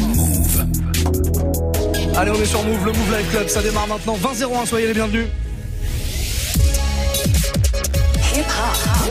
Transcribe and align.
Move. 0.00 0.66
Allez, 2.16 2.30
on 2.30 2.34
est 2.34 2.44
sur 2.44 2.62
Move, 2.62 2.84
le 2.84 2.92
Move 2.92 3.16
Live 3.16 3.30
Club, 3.30 3.48
ça 3.48 3.62
démarre 3.62 3.86
maintenant. 3.86 4.16
20-01, 4.16 4.66
soyez 4.66 4.86
les 4.88 4.94
bienvenus. 4.94 5.26
Hip 8.34 8.44
hop. 8.44 9.08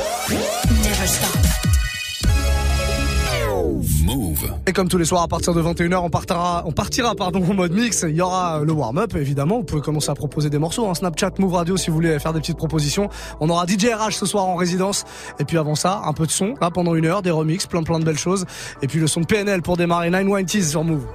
Move. 4.48 4.60
Et 4.68 4.74
comme 4.74 4.88
tous 4.88 4.98
les 4.98 5.06
soirs 5.06 5.24
à 5.24 5.28
partir 5.28 5.54
de 5.54 5.62
21h, 5.62 5.98
on 5.98 6.10
partira, 6.10 6.64
on 6.66 6.72
partira 6.72 7.16
pardon, 7.16 7.44
en 7.50 7.54
mode 7.54 7.72
mix. 7.72 8.06
Il 8.08 8.16
y 8.16 8.22
aura 8.22 8.62
le 8.64 8.72
warm-up 8.72 9.16
évidemment. 9.16 9.58
Vous 9.58 9.64
pouvez 9.64 9.82
commencer 9.82 10.10
à 10.10 10.16
proposer 10.16 10.50
des 10.50 10.58
morceaux. 10.58 10.88
Hein. 10.88 10.96
Snapchat, 10.96 11.32
Move 11.40 11.54
Radio 11.54 11.78
si 11.78 11.90
vous 11.90 11.96
voulez 11.96 12.20
faire 12.20 12.34
des 12.34 12.40
petites 12.40 12.58
propositions. 12.58 13.10
On 13.40 13.50
aura 13.50 13.66
DJ 13.66 13.88
RH 13.94 14.14
ce 14.14 14.26
soir 14.26 14.46
en 14.46 14.56
résidence. 14.56 15.06
Et 15.40 15.46
puis 15.46 15.58
avant 15.58 15.76
ça, 15.76 16.02
un 16.06 16.14
peu 16.14 16.26
de 16.26 16.32
son 16.32 16.56
là 16.62 16.72
pendant 16.72 16.96
une 16.96 17.06
heure, 17.06 17.22
des 17.22 17.32
remixes, 17.32 17.66
plein 17.66 17.84
plein 17.84 18.00
de 18.00 18.06
belles 18.06 18.18
choses. 18.18 18.46
Et 18.82 18.88
puis 18.88 19.00
le 19.00 19.08
son 19.08 19.22
de 19.22 19.26
PNL 19.26 19.62
pour 19.62 19.78
démarrer 19.78 20.10
990 20.10 20.70
sur 20.70 20.84
Move. 20.84 21.06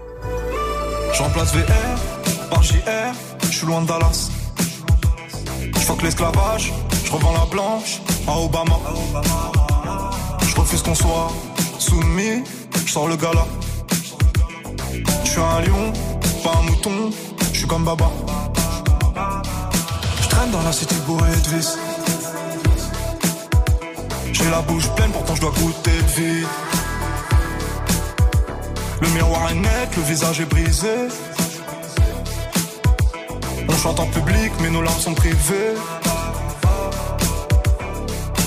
Je 1.13 1.23
remplace 1.23 1.55
VR 1.55 2.49
par 2.51 2.63
JR, 2.63 3.15
je 3.45 3.57
suis 3.57 3.67
loin 3.67 3.83
de 3.83 3.87
Dallas. 3.87 4.31
Je 5.83 5.93
que 5.93 6.05
l'esclavage, 6.05 6.73
je 7.05 7.13
revends 7.13 7.33
la 7.33 7.45
blanche 7.51 8.01
à 8.27 8.39
Obama. 8.39 8.79
Je 10.49 10.55
refuse 10.55 10.83
qu'on 10.83 10.95
soit 10.95 11.29
soumis, 11.79 12.45
je 12.87 12.93
sors 12.93 13.09
le 13.09 13.17
gala. 13.17 13.47
Je 15.25 15.31
suis 15.31 15.41
un 15.41 15.61
lion, 15.61 15.93
pas 16.45 16.53
un 16.59 16.63
mouton, 16.63 17.11
je 17.53 17.59
suis 17.59 17.67
comme 17.67 17.85
Baba. 17.85 18.11
Je 20.23 20.29
traîne 20.29 20.51
dans 20.51 20.63
la 20.63 20.73
cité 20.73 20.95
bourrée 21.07 21.31
de 21.31 21.57
vis. 21.57 21.79
J'ai 24.33 24.51
la 24.51 24.61
bouche 24.63 24.89
pleine, 24.97 25.11
pourtant 25.11 25.35
je 25.35 25.41
dois 25.41 25.53
goûter 25.53 25.91
le 25.91 26.23
vide. 26.23 26.47
Le 29.01 29.09
miroir 29.09 29.51
est 29.51 29.55
net, 29.55 29.97
le 29.97 30.03
visage 30.03 30.41
est 30.41 30.47
brisé. 30.47 31.09
On 33.69 33.77
chante 33.77 34.01
en 34.01 34.07
public, 34.07 34.53
mais 34.61 34.71
nos 34.71 34.83
larmes 34.83 35.01
sont 35.01 35.15
privées. 35.15 35.75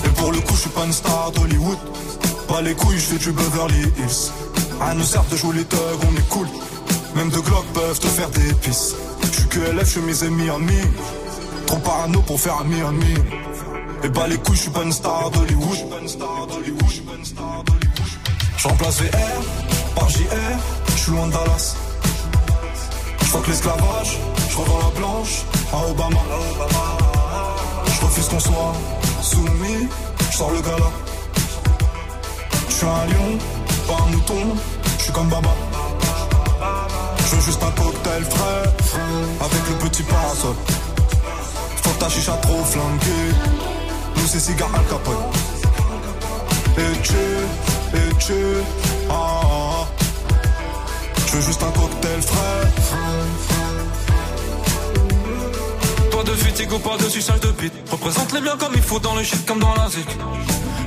Et 0.05 0.09
pour 0.09 0.31
le 0.31 0.39
coup, 0.39 0.55
je 0.55 0.61
suis 0.61 0.69
pas 0.69 0.85
une 0.85 0.93
star 0.93 1.31
d'Hollywood. 1.31 1.94
Pas 2.47 2.61
les 2.61 2.73
couilles, 2.73 2.99
je 2.99 3.05
fais 3.05 3.17
du 3.17 3.31
Beverly 3.31 3.81
Hills. 3.97 4.31
À 4.81 4.93
nous 4.93 5.03
sert 5.03 5.23
de 5.25 5.35
jouer 5.35 5.55
les 5.57 5.65
thugs, 5.65 5.79
on 6.01 6.15
est 6.15 6.29
cool. 6.29 6.47
Même 7.15 7.29
deux 7.29 7.41
glocks 7.41 7.65
peuvent 7.73 7.99
te 7.99 8.07
faire 8.07 8.29
des 8.29 8.53
pisses. 8.55 8.95
Je 9.21 9.39
suis 9.39 9.47
que 9.47 9.59
LF, 9.59 9.93
chemise 9.93 10.23
et 10.23 10.29
Miami. 10.29 10.81
Trop 11.65 11.77
parano 11.77 12.21
pour 12.21 12.39
faire 12.39 12.57
un 12.61 12.65
Miami. 12.65 13.15
Et 14.03 14.09
bah 14.09 14.27
les 14.27 14.37
couilles, 14.37 14.55
je 14.55 14.61
suis 14.61 14.71
pas 14.71 14.83
une 14.83 14.91
star 14.91 15.31
d'Hollywood. 15.31 15.77
Je 18.57 18.67
remplace 18.67 19.01
VR 19.01 19.95
par 19.95 20.09
JR, 20.09 20.25
je 20.87 20.97
suis 20.97 21.11
loin 21.11 21.27
de 21.27 21.31
Dallas. 21.31 21.75
Que 23.43 23.49
l'esclavage, 23.51 24.17
je 24.49 24.57
revends 24.57 24.79
la 24.79 24.99
blanche 24.99 25.43
à 25.73 25.89
Obama. 25.91 26.21
Je 27.85 28.05
refuse 28.05 28.27
qu'on 28.29 28.39
soit 28.39 28.73
soumis, 29.21 29.89
je 30.31 30.37
sors 30.37 30.51
le 30.51 30.61
gala. 30.61 31.04
Je 32.75 32.79
suis 32.79 32.87
un 32.87 33.05
lion, 33.05 33.37
pas 33.87 34.03
un 34.03 34.11
mouton, 34.11 34.57
je 34.97 35.03
suis 35.03 35.13
comme 35.13 35.29
Baba. 35.29 35.55
Je 37.19 37.35
veux 37.35 37.41
juste 37.41 37.63
un 37.63 37.71
cocktail 37.71 38.25
frais, 38.25 38.63
avec 39.39 39.69
le 39.69 39.89
petit 39.89 40.03
parasol. 40.03 40.55
Faut 41.83 41.97
ta 41.97 42.09
chicha 42.09 42.33
trop 42.33 42.61
flanquée, 42.65 43.31
nous 44.17 44.27
c'est 44.27 44.41
cigare 44.41 44.71
Al 44.75 44.83
Capone. 44.87 45.15
Et 46.77 47.01
tu, 47.01 47.13
et 47.93 48.15
tu, 48.19 48.33
ah, 49.09 49.13
ah, 49.13 49.41
ah. 49.45 49.87
Je 51.27 51.37
veux 51.37 51.43
juste 51.43 51.63
un 51.63 51.71
cocktail 51.79 52.21
frais. 52.23 52.74
De 56.25 56.31
fatigue 56.31 56.69
pas 56.81 56.97
de 56.97 57.09
sucette 57.09 57.41
de 57.41 57.51
bite. 57.51 57.73
Représente 57.91 58.33
les 58.33 58.41
biens 58.41 58.57
comme 58.57 58.73
il 58.75 58.81
faut 58.81 58.99
dans 58.99 59.15
le 59.15 59.23
shit 59.23 59.45
comme 59.45 59.59
dans 59.59 59.73
la 59.75 59.89
zik. 59.89 60.07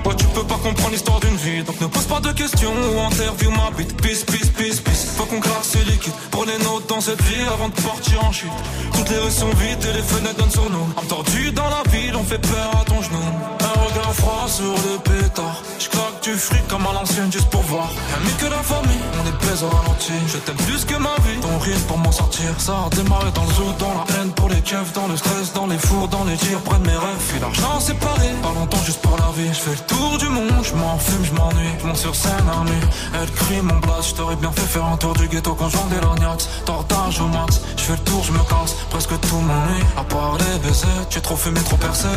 Ouais, 0.04 0.14
tu 0.16 0.24
peux 0.26 0.44
pas 0.44 0.56
comprendre 0.56 0.90
l'histoire 0.90 1.20
d'une 1.20 1.36
vie, 1.36 1.62
donc 1.64 1.80
ne 1.80 1.86
pose 1.86 2.06
pas 2.06 2.20
de 2.20 2.32
questions 2.32 2.72
ou 2.72 3.00
interview 3.00 3.50
ma 3.50 3.70
bite. 3.76 3.94
Peace, 4.00 4.24
peace, 4.24 4.50
peace, 4.56 4.80
peace. 4.80 5.06
Faut 5.16 5.24
qu'on 5.24 5.40
claque 5.40 5.64
ces 5.64 5.84
liquides. 5.84 6.12
Prenez 6.30 6.58
notes 6.64 6.88
dans 6.88 7.00
cette 7.00 7.22
vie 7.22 7.42
avant 7.54 7.68
de 7.68 7.80
partir 7.80 8.24
en 8.24 8.32
chute. 8.32 8.50
Toutes 8.94 9.10
les 9.10 9.18
rues 9.18 9.30
sont 9.30 9.50
vides 9.50 9.84
et 9.90 9.92
les 9.94 10.02
fenêtres 10.02 10.36
donnent 10.36 10.50
sur 10.50 10.70
nous. 10.70 10.88
Entendu 10.96 11.52
dans 11.52 11.68
la 11.68 11.82
ville, 11.90 12.16
on 12.16 12.24
fait 12.24 12.40
peur 12.40 12.70
à 12.80 12.84
ton 12.84 13.00
genou. 13.02 13.18
Un 13.60 13.80
regard 13.86 14.14
froid 14.14 14.46
sur 14.48 14.72
le 14.86 14.98
pétard. 14.98 15.62
Je 15.78 15.88
du 16.32 16.38
fric 16.38 16.66
comme 16.68 16.86
à 16.86 16.92
l'ancienne 16.92 17.32
juste 17.32 17.48
pour 17.48 17.62
voir. 17.62 17.88
Rien 17.88 18.20
mieux 18.24 18.36
que 18.38 18.50
la 18.50 18.62
famille, 18.62 19.04
on 19.18 19.26
est 19.26 19.46
baise 19.46 19.62
au 19.62 19.68
ralenti. 19.68 20.12
Je 20.26 20.38
t'aime 20.38 20.56
plus 20.56 20.84
que 20.84 20.96
ma 20.96 21.14
vie. 21.24 21.40
Ton 21.40 21.58
rire 21.58 21.78
pour 21.86 21.98
m'en 21.98 22.12
sortir, 22.12 22.50
ça 22.58 22.74
a 22.86 22.90
démarré 22.94 23.30
dans 23.34 23.44
le 23.44 23.52
zoo, 23.54 23.72
dans 23.78 23.94
la 23.94 24.04
haine 24.14 24.32
pour 24.32 24.48
les 24.48 24.60
keufs, 24.60 24.92
dans 24.92 25.08
le 25.08 25.16
stress, 25.16 25.52
dans 25.54 25.66
les 25.66 25.78
fours, 25.78 26.08
dans 26.08 26.24
les 26.24 26.36
tirs, 26.36 26.60
près 26.60 26.78
de 26.78 26.86
mes 26.86 26.96
rêves. 26.96 27.24
Puis 27.28 27.40
l'argent 27.40 27.80
séparé, 27.80 28.28
pas 28.42 28.52
longtemps 28.52 28.84
juste 28.84 29.00
pour 29.00 29.16
la 29.16 29.30
vie. 29.36 29.48
Je 29.48 29.60
fais 29.60 29.70
le 29.70 29.84
tour 29.94 30.18
du 30.18 30.28
monde, 30.28 30.62
je 30.62 30.74
m'en 30.74 30.98
fume, 30.98 31.24
je 31.24 31.32
m'ennuie. 31.32 31.74
Je 31.80 31.86
monte 31.86 31.96
sur 31.96 32.14
scène 32.14 32.48
à 32.52 32.64
nuit, 32.64 32.86
elle 33.14 33.30
crie 33.30 33.62
mon 33.62 33.78
blast. 33.78 34.10
Je 34.10 34.14
t'aurais 34.16 34.36
bien 34.36 34.52
fait 34.52 34.68
faire 34.74 34.84
un 34.84 34.96
tour 34.96 35.14
du 35.14 35.28
ghetto 35.28 35.54
quand 35.54 35.70
je 35.70 35.76
vendais 35.76 36.00
l'ognax. 36.02 36.48
Tortage 36.66 37.20
au 37.20 37.28
max, 37.28 37.60
je 37.76 37.82
fais 37.82 37.92
le 37.92 38.04
tour, 38.10 38.22
je 38.22 38.32
me 38.32 38.42
casse. 38.50 38.74
Presque 38.90 39.18
tout 39.20 39.40
m'ennuie, 39.48 39.84
à 39.96 40.04
part 40.04 40.36
les 40.38 40.58
baisers. 40.58 41.06
Tu 41.08 41.18
es 41.18 41.22
trop 41.22 41.36
fumé, 41.36 41.60
trop 41.62 41.76
percé. 41.76 42.08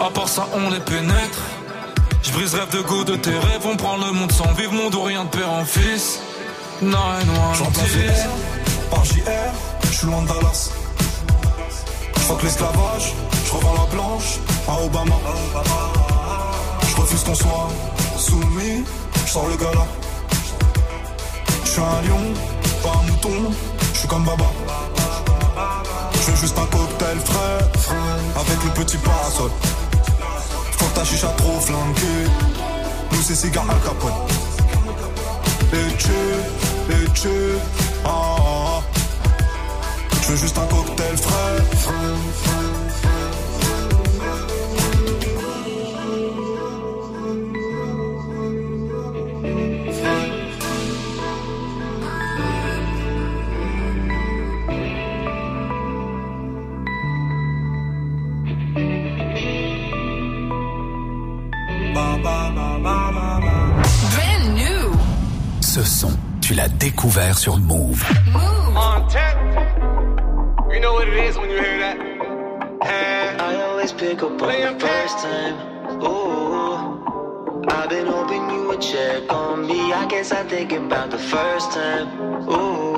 À 0.00 0.10
part 0.10 0.28
ça, 0.28 0.48
on 0.54 0.70
les 0.70 0.80
pénètre. 0.80 1.38
Je 2.22 2.32
brise 2.32 2.54
rêve 2.54 2.70
de 2.70 2.80
goût 2.82 3.04
de 3.04 3.16
tes 3.16 3.30
rêves, 3.30 3.64
on 3.64 3.76
prend 3.76 3.96
le 3.96 4.12
monde 4.12 4.32
sans 4.32 4.52
vivre, 4.52 4.72
monde 4.72 4.94
ou 4.94 5.02
rien 5.02 5.24
de 5.24 5.30
père 5.30 5.50
en 5.50 5.64
fils. 5.64 6.20
One, 6.82 6.94
J'entends 7.58 7.82
VR 7.82 8.90
par 8.90 9.04
JR, 9.04 9.22
je 9.84 9.96
suis 9.96 10.06
loin 10.06 10.22
de 10.22 10.28
Dallas. 10.28 10.70
Je 12.16 12.34
que 12.34 12.44
l'esclavage, 12.44 13.14
je 13.46 13.52
revends 13.52 13.74
la 13.74 13.94
blanche 13.94 14.38
à 14.68 14.82
Obama. 14.82 15.16
Je 16.88 16.96
refuse 17.00 17.22
qu'on 17.24 17.34
soit 17.34 17.68
soumis, 18.18 18.84
je 19.26 19.30
sors 19.30 19.48
le 19.48 19.56
gala. 19.56 19.86
Je 21.64 21.70
suis 21.70 21.80
un 21.80 22.02
lion, 22.02 22.34
pas 22.82 22.92
un 22.98 23.10
mouton, 23.10 23.52
je 23.92 23.98
suis 23.98 24.08
comme 24.08 24.24
Baba. 24.24 24.46
Je 26.14 26.30
veux 26.30 26.36
juste 26.36 26.58
un 26.58 26.66
cocktail 26.66 27.18
frais, 27.24 27.94
avec 28.36 28.64
le 28.64 28.84
petit 28.84 28.98
parasol. 28.98 29.50
Que 30.80 30.94
ta 30.94 31.04
chicha 31.04 31.28
trop 31.36 31.60
flanquée, 31.60 32.24
nous 33.12 33.22
c'est 33.22 33.34
cigare 33.34 33.66
Al 33.68 33.80
Capone. 33.80 34.12
Et 35.74 35.96
tu, 35.98 36.10
et 36.90 37.10
tu, 37.12 37.28
ah, 38.04 38.08
ah, 38.08 38.80
ah. 38.80 38.82
Je 40.22 40.28
veux 40.28 40.36
juste 40.36 40.56
un 40.56 40.66
cocktail 40.66 41.16
frais. 41.18 42.59
Découvert 67.00 67.38
sur 67.38 67.56
Move. 67.56 68.04
On 68.76 69.00
tap. 69.08 69.34
You 70.70 70.80
know 70.80 70.92
what 70.92 71.08
it 71.08 71.14
is 71.14 71.38
when 71.38 71.48
you 71.48 71.56
hear 71.56 71.78
that. 71.78 71.96
And 71.98 73.40
I 73.40 73.54
always 73.62 73.90
pick 73.92 74.22
up 74.22 74.32
on 74.32 74.38
the 74.38 74.78
first 74.78 75.18
time. 75.18 75.54
Ooh, 76.02 77.64
I've 77.70 77.88
been 77.88 78.06
hoping 78.06 78.50
you 78.50 78.68
would 78.68 78.82
check 78.82 79.32
on 79.32 79.66
me. 79.66 79.94
I 79.94 80.06
guess 80.08 80.30
I 80.30 80.42
think 80.44 80.72
about 80.72 81.10
the 81.10 81.18
first 81.18 81.72
time. 81.72 82.06
Ooh, 82.50 82.96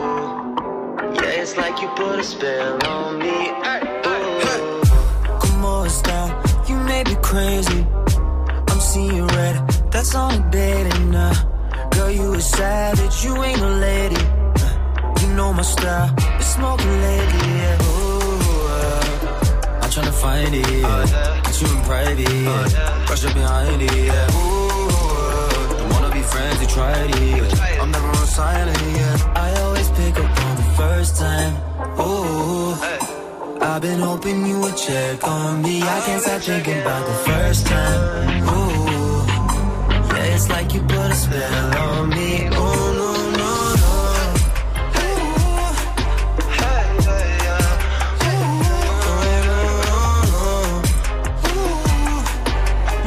yeah, 1.14 1.40
it's 1.40 1.56
like 1.56 1.80
you 1.80 1.86
put 1.94 2.18
a 2.18 2.24
spell 2.24 2.84
on 2.84 3.20
me. 3.20 3.50
Ooh, 4.06 4.82
Como 5.38 5.84
está? 5.86 6.68
You 6.68 6.76
may 6.78 7.04
be 7.04 7.14
crazy. 7.22 7.86
I'm 8.68 8.80
seeing 8.80 9.28
red. 9.28 9.56
That's 9.92 10.16
on 10.16 10.34
a 10.34 10.50
date 10.50 10.92
and 10.92 11.14
uh, 11.14 11.34
girl, 11.34 11.51
you 12.14 12.34
a 12.34 12.40
savage. 12.40 13.24
You 13.24 13.42
ain't 13.42 13.60
a 13.60 13.72
lady. 13.88 14.22
Uh, 14.64 15.14
you 15.20 15.28
know 15.34 15.52
my 15.52 15.62
style. 15.62 16.14
Been 16.14 16.42
smoking 16.42 16.94
lately. 17.06 17.48
Yeah. 17.60 17.82
Ooh, 17.82 18.68
uh, 18.76 19.80
I'm 19.82 19.90
tryna 19.90 20.14
find 20.24 20.54
it. 20.54 20.68
Yeah. 20.68 21.40
Get 21.44 21.60
you 21.60 21.68
in 21.74 21.82
private. 21.84 22.18
Yeah. 22.18 23.08
Rush 23.08 23.24
up 23.24 23.34
behind 23.34 23.82
it. 23.82 23.94
Yeah. 23.94 24.36
Ooh, 24.36 25.78
don't 25.78 25.90
wanna 25.94 26.12
be 26.14 26.22
friends. 26.22 26.60
You 26.62 26.68
tried 26.68 27.10
it. 27.10 27.56
Yeah. 27.56 27.82
I'm 27.82 27.90
never 27.90 28.08
on 28.08 28.26
silent. 28.26 28.80
Yeah. 28.96 29.32
I 29.46 29.48
always 29.62 29.88
pick 29.90 30.14
up 30.18 30.44
on 30.46 30.56
the 30.56 30.68
first 30.80 31.16
time. 31.16 31.54
Ooh. 32.00 32.42
I've 33.62 33.80
been 33.80 34.00
hoping 34.00 34.44
you 34.44 34.60
would 34.60 34.76
check 34.76 35.26
on 35.26 35.62
me. 35.62 35.80
I 35.82 36.00
can't 36.04 36.22
stop 36.22 36.42
thinking 36.42 36.80
about 36.82 37.06
the 37.06 37.14
first 37.30 37.66
time. 37.66 38.42
Ooh, 38.42 39.24
yeah, 40.12 40.34
it's 40.34 40.42
it's 40.42 40.50
like 40.50 40.74
you 40.74 40.80
put 40.82 41.01
spell 41.14 41.78
on 41.78 42.08
me. 42.08 42.48
Oh 42.52 42.92
no, 43.00 43.12
no, 43.40 43.52
no. 43.82 43.92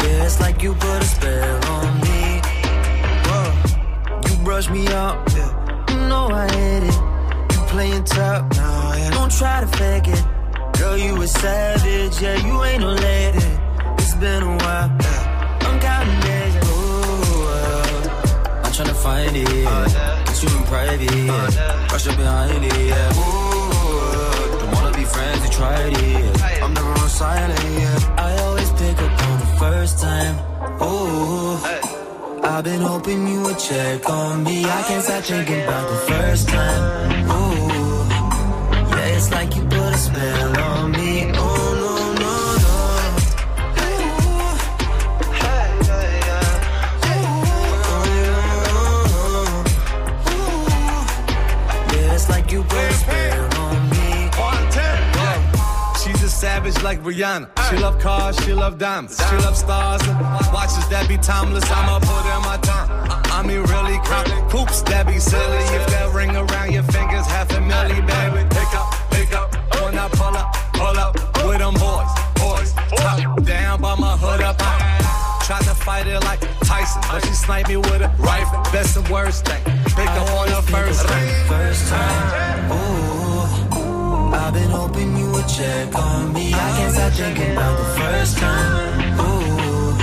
Yeah, 0.03 0.25
it's 0.25 0.39
like 0.39 0.61
you 0.61 0.73
put 0.73 1.01
a 1.01 1.05
spell 1.05 1.65
on 1.71 1.99
me. 2.01 2.41
Whoa. 3.25 3.45
You 4.27 4.35
brush 4.43 4.69
me 4.69 4.87
up, 4.87 5.27
yeah. 5.35 6.07
Know 6.07 6.27
I 6.29 6.47
hate 6.51 6.83
it. 6.83 6.95
You 7.53 7.59
playing 7.67 8.03
tough, 8.03 8.45
yeah. 8.55 9.09
Don't 9.11 9.31
try 9.31 9.61
to 9.61 9.67
fake 9.67 10.07
it. 10.07 10.23
Girl, 10.77 10.97
you 10.97 11.21
a 11.21 11.27
savage, 11.27 12.21
yeah, 12.21 12.37
you 12.45 12.63
ain't 12.63 12.81
no 12.81 12.91
lady. 12.93 13.45
It's 13.97 14.13
been 14.15 14.43
a 14.43 14.57
while, 14.57 14.89
find 19.05 19.37
it, 19.37 19.47
oh, 19.47 19.85
yeah. 19.93 20.23
Get 20.25 20.37
you 20.43 20.49
in 20.57 20.63
private, 20.73 21.11
oh, 21.13 21.49
yeah. 21.53 21.91
Rush 21.91 22.07
up 22.09 22.17
behind 22.17 22.63
it, 22.69 22.79
yeah. 22.91 23.21
Ooh, 23.21 24.59
don't 24.59 24.71
wanna 24.75 24.93
be 24.97 25.05
friends, 25.15 25.39
you 25.45 25.51
tried 25.59 25.93
it. 25.93 26.35
yeah. 26.39 26.63
I'm 26.65 26.73
never 26.73 26.93
on 27.03 27.09
silent, 27.09 27.63
yeah. 27.83 28.25
I 28.27 28.29
always 28.45 28.69
pick 28.81 28.97
up 29.05 29.13
on 29.27 29.35
the 29.43 29.51
first 29.63 29.93
time, 30.07 30.35
ooh. 30.81 31.57
I've 32.51 32.63
been 32.63 32.81
hoping 32.81 33.27
you 33.31 33.39
would 33.45 33.59
check 33.59 34.09
on 34.09 34.43
me. 34.43 34.57
I 34.77 34.81
can't 34.87 35.03
stop 35.03 35.23
thinking 35.23 35.61
about 35.67 35.85
the 35.93 35.99
first 36.11 36.43
time, 36.49 37.29
ooh. 37.37 37.65
Yeah, 38.95 39.17
it's 39.17 39.29
like 39.37 39.55
you 39.55 39.63
put 39.75 39.93
a 39.97 40.01
spell 40.07 40.51
on 40.69 40.91
me. 40.91 40.94
Like 56.85 57.01
Rihanna. 57.01 57.49
She 57.67 57.77
love 57.77 57.97
cars, 57.99 58.37
she 58.45 58.53
love 58.53 58.77
diamonds. 58.77 59.17
She 59.27 59.35
love 59.37 59.57
stars 59.57 60.03
and 60.07 60.19
watches 60.53 60.87
that 60.89 61.09
be 61.09 61.17
timeless. 61.17 61.65
I'ma 61.65 61.97
put 61.97 62.23
in 62.29 62.41
my 62.45 62.57
time. 62.61 62.87
I, 63.33 63.41
mean, 63.41 63.63
really 63.73 63.97
count 64.05 64.29
coops 64.51 64.83
that 64.83 65.07
be 65.07 65.17
silly. 65.17 65.63
If 65.73 65.87
that 65.87 66.13
ring 66.13 66.29
around 66.37 66.71
your 66.71 66.83
fingers, 66.83 67.25
half 67.25 67.49
a 67.57 67.59
milli, 67.69 67.97
baby. 68.05 68.45
Pick 68.53 68.71
up, 68.77 68.87
pick 69.09 69.33
up. 69.33 69.49
When 69.81 69.97
I 69.97 70.07
pull 70.13 70.37
up, 70.37 70.53
pull 70.77 70.97
up 71.05 71.13
with 71.49 71.57
them 71.57 71.73
boys, 71.73 72.11
boys. 72.37 72.71
Top 73.01 73.17
down 73.43 73.81
by 73.81 73.95
my 73.95 74.15
hood 74.15 74.43
up. 74.43 74.57
I 74.61 75.41
tried 75.43 75.65
to 75.65 75.73
fight 75.73 76.05
it 76.05 76.21
like 76.21 76.41
Tyson, 76.61 77.01
but 77.09 77.25
she 77.25 77.33
sniped 77.33 77.67
me 77.67 77.77
with 77.77 78.05
a 78.05 78.13
rifle. 78.19 78.61
Best 78.71 78.95
and 78.95 79.09
worst 79.09 79.43
thing. 79.47 79.63
Pick 79.97 80.13
up 80.21 80.29
on 80.38 80.49
the 80.53 80.61
first 80.69 81.01
thing. 81.01 81.47
First 81.49 81.89
time, 81.89 82.71
ooh. 82.71 83.25
I've 84.33 84.54
been 84.54 84.69
hoping 84.69 85.18
you 85.18 85.31
would 85.31 85.48
check 85.48 85.95
on 85.95 86.33
me. 86.33 86.54
I 86.54 86.77
can't 86.77 86.94
stop 86.94 87.13
thinking 87.13 87.51
about 87.51 87.77
the 87.77 87.86
first 88.01 88.38
time, 88.38 89.19
ooh. 89.19 89.98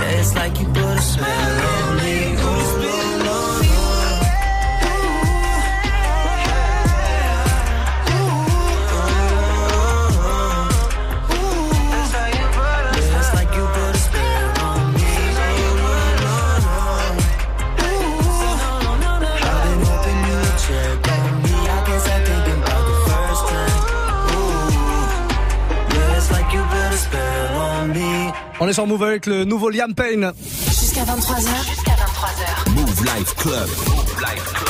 Yeah, 0.00 0.18
it's 0.20 0.34
like 0.34 0.58
you 0.60 0.66
put 0.66 0.96
a 0.98 1.02
spell 1.02 1.60
on 1.72 1.96
me. 2.04 2.19
On 28.62 28.68
est 28.68 28.74
sur 28.74 28.86
Move 28.86 29.02
avec 29.02 29.24
le 29.24 29.44
nouveau 29.44 29.70
Liam 29.70 29.94
Payne. 29.94 30.32
Jusqu'à 30.66 31.04
23h. 31.04 31.66
Jusqu'à 31.66 31.92
23h. 31.92 32.70
Move 32.74 33.04
Life 33.04 33.34
Club. 33.36 33.68
Move 33.88 34.20
Life 34.20 34.52
Club. 34.52 34.69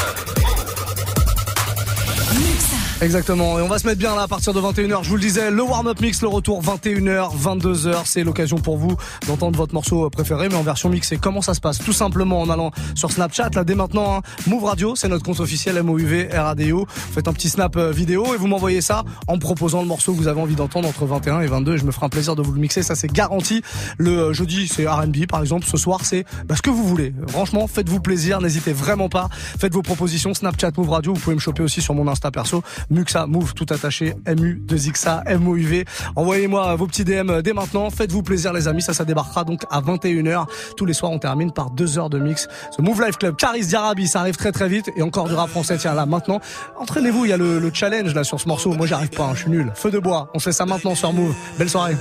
Exactement. 3.02 3.58
Et 3.58 3.62
on 3.62 3.68
va 3.68 3.78
se 3.78 3.86
mettre 3.86 3.98
bien 3.98 4.14
là 4.14 4.22
à 4.22 4.28
partir 4.28 4.52
de 4.52 4.60
21h. 4.60 5.02
Je 5.04 5.08
vous 5.08 5.14
le 5.14 5.22
disais, 5.22 5.50
le 5.50 5.62
warm-up 5.62 5.98
mix, 6.02 6.20
le 6.20 6.28
retour 6.28 6.62
21h, 6.62 7.34
22h. 7.34 8.02
C'est 8.04 8.24
l'occasion 8.24 8.58
pour 8.58 8.76
vous 8.76 8.94
d'entendre 9.26 9.56
votre 9.56 9.72
morceau 9.72 10.10
préféré, 10.10 10.50
mais 10.50 10.56
en 10.56 10.62
version 10.62 10.90
mixée. 10.90 11.16
Comment 11.16 11.40
ça 11.40 11.54
se 11.54 11.60
passe? 11.60 11.78
Tout 11.78 11.94
simplement 11.94 12.42
en 12.42 12.50
allant 12.50 12.72
sur 12.94 13.10
Snapchat. 13.10 13.50
Là, 13.54 13.64
dès 13.64 13.74
maintenant, 13.74 14.16
hein, 14.16 14.20
Move 14.46 14.64
Radio, 14.64 14.96
c'est 14.96 15.08
notre 15.08 15.24
compte 15.24 15.40
officiel 15.40 15.82
MOUV 15.82 16.28
RADIO. 16.30 16.84
Faites 16.88 17.26
un 17.26 17.32
petit 17.32 17.48
snap 17.48 17.74
euh, 17.78 17.90
vidéo 17.90 18.34
et 18.34 18.36
vous 18.36 18.48
m'envoyez 18.48 18.82
ça 18.82 19.04
en 19.28 19.38
proposant 19.38 19.80
le 19.80 19.88
morceau 19.88 20.12
que 20.12 20.18
vous 20.18 20.28
avez 20.28 20.40
envie 20.40 20.54
d'entendre 20.54 20.86
entre 20.86 21.06
21 21.06 21.40
et 21.40 21.46
22. 21.46 21.76
Et 21.76 21.78
je 21.78 21.86
me 21.86 21.92
ferai 21.92 22.04
un 22.04 22.10
plaisir 22.10 22.36
de 22.36 22.42
vous 22.42 22.52
le 22.52 22.60
mixer. 22.60 22.82
Ça, 22.82 22.94
c'est 22.94 23.10
garanti. 23.10 23.62
Le 23.96 24.10
euh, 24.10 24.32
jeudi, 24.34 24.68
c'est 24.68 24.86
R&B, 24.86 25.24
par 25.26 25.40
exemple. 25.40 25.64
Ce 25.64 25.78
soir, 25.78 26.00
c'est 26.04 26.26
bah, 26.44 26.54
ce 26.54 26.60
que 26.60 26.70
vous 26.70 26.84
voulez. 26.84 27.14
Franchement, 27.28 27.66
faites-vous 27.66 28.00
plaisir. 28.00 28.42
N'hésitez 28.42 28.74
vraiment 28.74 29.08
pas. 29.08 29.30
Faites 29.32 29.72
vos 29.72 29.82
propositions. 29.82 30.34
Snapchat 30.34 30.72
Move 30.76 30.90
Radio. 30.90 31.14
Vous 31.14 31.20
pouvez 31.20 31.36
me 31.36 31.40
choper 31.40 31.62
aussi 31.62 31.80
sur 31.80 31.94
mon 31.94 32.06
Insta 32.06 32.30
perso. 32.30 32.62
Muxa 32.90 33.26
Move 33.26 33.54
tout 33.54 33.66
attaché. 33.70 34.14
MU 34.26 34.62
2XA 34.66 35.36
MOUV. 35.38 35.84
Envoyez-moi 36.16 36.74
vos 36.76 36.86
petits 36.86 37.04
DM 37.04 37.40
dès 37.42 37.52
maintenant. 37.52 37.88
Faites-vous 37.90 38.22
plaisir, 38.22 38.52
les 38.52 38.68
amis. 38.68 38.82
Ça, 38.82 38.92
ça 38.94 39.04
débarquera 39.04 39.44
donc 39.44 39.62
à 39.70 39.80
21h. 39.80 40.46
Tous 40.76 40.84
les 40.86 40.92
soirs, 40.94 41.12
on 41.12 41.18
termine 41.18 41.52
par 41.52 41.70
deux 41.70 41.98
heures 41.98 42.10
de 42.10 42.18
mix. 42.18 42.48
Ce 42.76 42.82
Move 42.82 43.02
Life 43.02 43.16
Club, 43.18 43.36
Caris 43.36 43.66
Diarabi, 43.66 44.08
ça 44.08 44.20
arrive 44.20 44.36
très 44.36 44.52
très 44.52 44.68
vite. 44.68 44.90
Et 44.96 45.02
encore 45.02 45.28
du 45.28 45.34
rap 45.34 45.48
français. 45.50 45.76
Tiens, 45.78 45.94
là, 45.94 46.06
maintenant. 46.06 46.40
Entraînez-vous. 46.78 47.24
Il 47.24 47.28
y 47.28 47.32
a 47.32 47.36
le, 47.36 47.58
le 47.58 47.70
challenge, 47.72 48.14
là, 48.14 48.24
sur 48.24 48.40
ce 48.40 48.48
morceau. 48.48 48.72
Moi, 48.74 48.86
j'arrive 48.86 49.10
pas. 49.10 49.24
hein, 49.24 49.32
je 49.34 49.40
suis 49.42 49.50
nul. 49.50 49.70
Feu 49.74 49.90
de 49.90 49.98
bois. 49.98 50.30
On 50.34 50.38
fait 50.38 50.52
ça 50.52 50.66
maintenant 50.66 50.94
sur 50.94 51.12
Move. 51.12 51.34
Belle 51.58 51.70
soirée. 51.70 51.96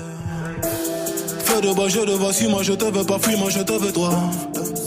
Feu 1.59 1.67
de 1.67 1.73
bois, 1.73 1.89
je 1.89 1.99
te 1.99 2.11
vois, 2.11 2.31
suis-moi, 2.31 2.63
je 2.63 2.71
te 2.71 2.85
veux 2.85 3.03
pas, 3.03 3.19
fuis-moi, 3.19 3.49
je 3.49 3.59
te 3.59 3.73
veux 3.73 3.91
toi. 3.91 4.11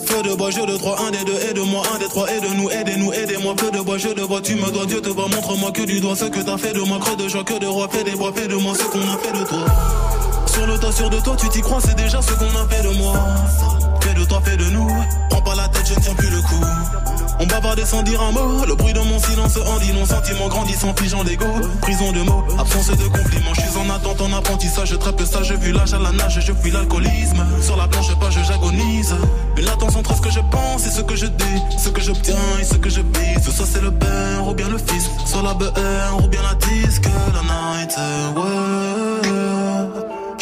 Feu 0.06 0.22
de 0.22 0.34
bois, 0.34 0.50
je 0.50 0.60
de 0.60 0.78
trois, 0.78 0.98
un 1.06 1.10
des 1.10 1.22
deux, 1.22 1.38
aide-moi, 1.50 1.82
un 1.94 1.98
des 1.98 2.06
trois, 2.06 2.26
aide-nous, 2.32 2.70
aidez-nous, 2.70 3.12
aidez-moi. 3.12 3.54
Feu 3.58 3.70
de 3.70 3.80
bois, 3.80 3.98
je 3.98 4.08
te 4.08 4.22
vois, 4.22 4.40
tu 4.40 4.54
me 4.54 4.70
dois, 4.70 4.86
Dieu 4.86 5.02
te 5.02 5.10
voit, 5.10 5.28
montre-moi 5.28 5.70
que 5.70 5.82
du 5.82 6.00
doigt 6.00 6.16
ce 6.16 6.24
que 6.24 6.40
t'as 6.40 6.56
fait 6.56 6.72
de 6.72 6.80
moi, 6.80 6.98
creux 6.98 7.16
de 7.16 7.28
joie, 7.28 7.44
que 7.44 7.58
de 7.58 7.66
roi, 7.66 7.88
fais 7.90 8.04
des 8.04 8.12
bois, 8.12 8.32
fais 8.34 8.48
de 8.48 8.54
moi 8.54 8.72
ce 8.74 8.84
qu'on 8.84 9.00
a 9.00 9.18
fait 9.18 9.38
de 9.38 9.44
toi. 9.46 9.66
Sur 10.46 10.66
le 10.66 10.78
tas, 10.78 10.92
sûr 10.92 11.10
de 11.10 11.20
toi, 11.20 11.36
tu 11.38 11.48
t'y 11.50 11.60
crois, 11.60 11.80
c'est 11.82 11.94
déjà 11.94 12.22
ce 12.22 12.32
qu'on 12.32 12.46
a 12.46 12.66
fait 12.70 12.82
de 12.82 12.96
moi. 12.96 13.16
Fais 14.00 14.14
de 14.14 14.24
toi, 14.24 14.40
fais 14.42 14.56
de 14.56 14.64
nous. 14.70 14.88
Prends 15.28 15.42
pas 15.42 15.54
la 15.54 15.68
tête, 15.68 15.86
je 15.86 15.94
ne 15.94 16.00
tiens 16.00 16.14
plus 16.14 16.30
le 16.30 16.40
coup. 16.40 16.81
On 17.42 17.46
bavardait 17.46 17.84
sans 17.84 18.04
dire 18.04 18.22
un 18.22 18.30
mot. 18.30 18.64
Le 18.64 18.76
bruit 18.76 18.92
de 18.92 19.00
mon 19.00 19.18
silence 19.18 19.56
en 19.56 19.78
dit 19.80 19.92
non. 19.92 20.06
Sentiment 20.06 20.46
grandissant, 20.46 20.94
figeant 20.96 21.24
d'ego. 21.24 21.46
Prison 21.80 22.12
de 22.12 22.20
mots, 22.20 22.44
absence 22.56 22.86
de 22.90 23.08
compliments. 23.08 23.52
Je 23.54 23.62
suis 23.62 23.76
en 23.76 23.90
attente, 23.90 24.20
en 24.20 24.32
apprentissage. 24.32 24.90
Je 24.90 24.94
trappe 24.94 25.20
ça, 25.22 25.42
je 25.42 25.54
vu 25.54 25.72
l'âge 25.72 25.92
à 25.92 25.98
la 25.98 26.12
nage. 26.12 26.38
Je 26.40 26.52
fuis 26.52 26.70
l'alcoolisme. 26.70 27.44
Sur 27.60 27.76
la 27.76 27.88
planche, 27.88 28.14
pas, 28.20 28.30
je 28.30 28.44
j'agonise. 28.44 29.16
Une 29.56 29.64
latence 29.64 29.96
entre 29.96 30.14
ce 30.14 30.20
que 30.20 30.30
je 30.30 30.38
pense 30.52 30.86
et 30.86 30.90
ce 30.90 31.00
que 31.00 31.16
je 31.16 31.26
dis. 31.26 31.78
Ce 31.78 31.88
que 31.88 32.00
j'obtiens 32.00 32.36
et 32.60 32.64
ce 32.64 32.76
que 32.76 32.88
je 32.88 33.00
bise. 33.00 33.42
Soit 33.42 33.66
c'est 33.66 33.82
le 33.82 33.90
père 33.90 34.46
ou 34.46 34.54
bien 34.54 34.68
le 34.68 34.78
fils. 34.78 35.10
Soit 35.26 35.42
la 35.42 35.54
BR 35.54 36.22
ou 36.22 36.28
bien 36.28 36.42
la 36.42 36.54
disque. 36.54 37.08
La 37.34 37.42
night, 37.42 37.96
ouais. 38.36 40.11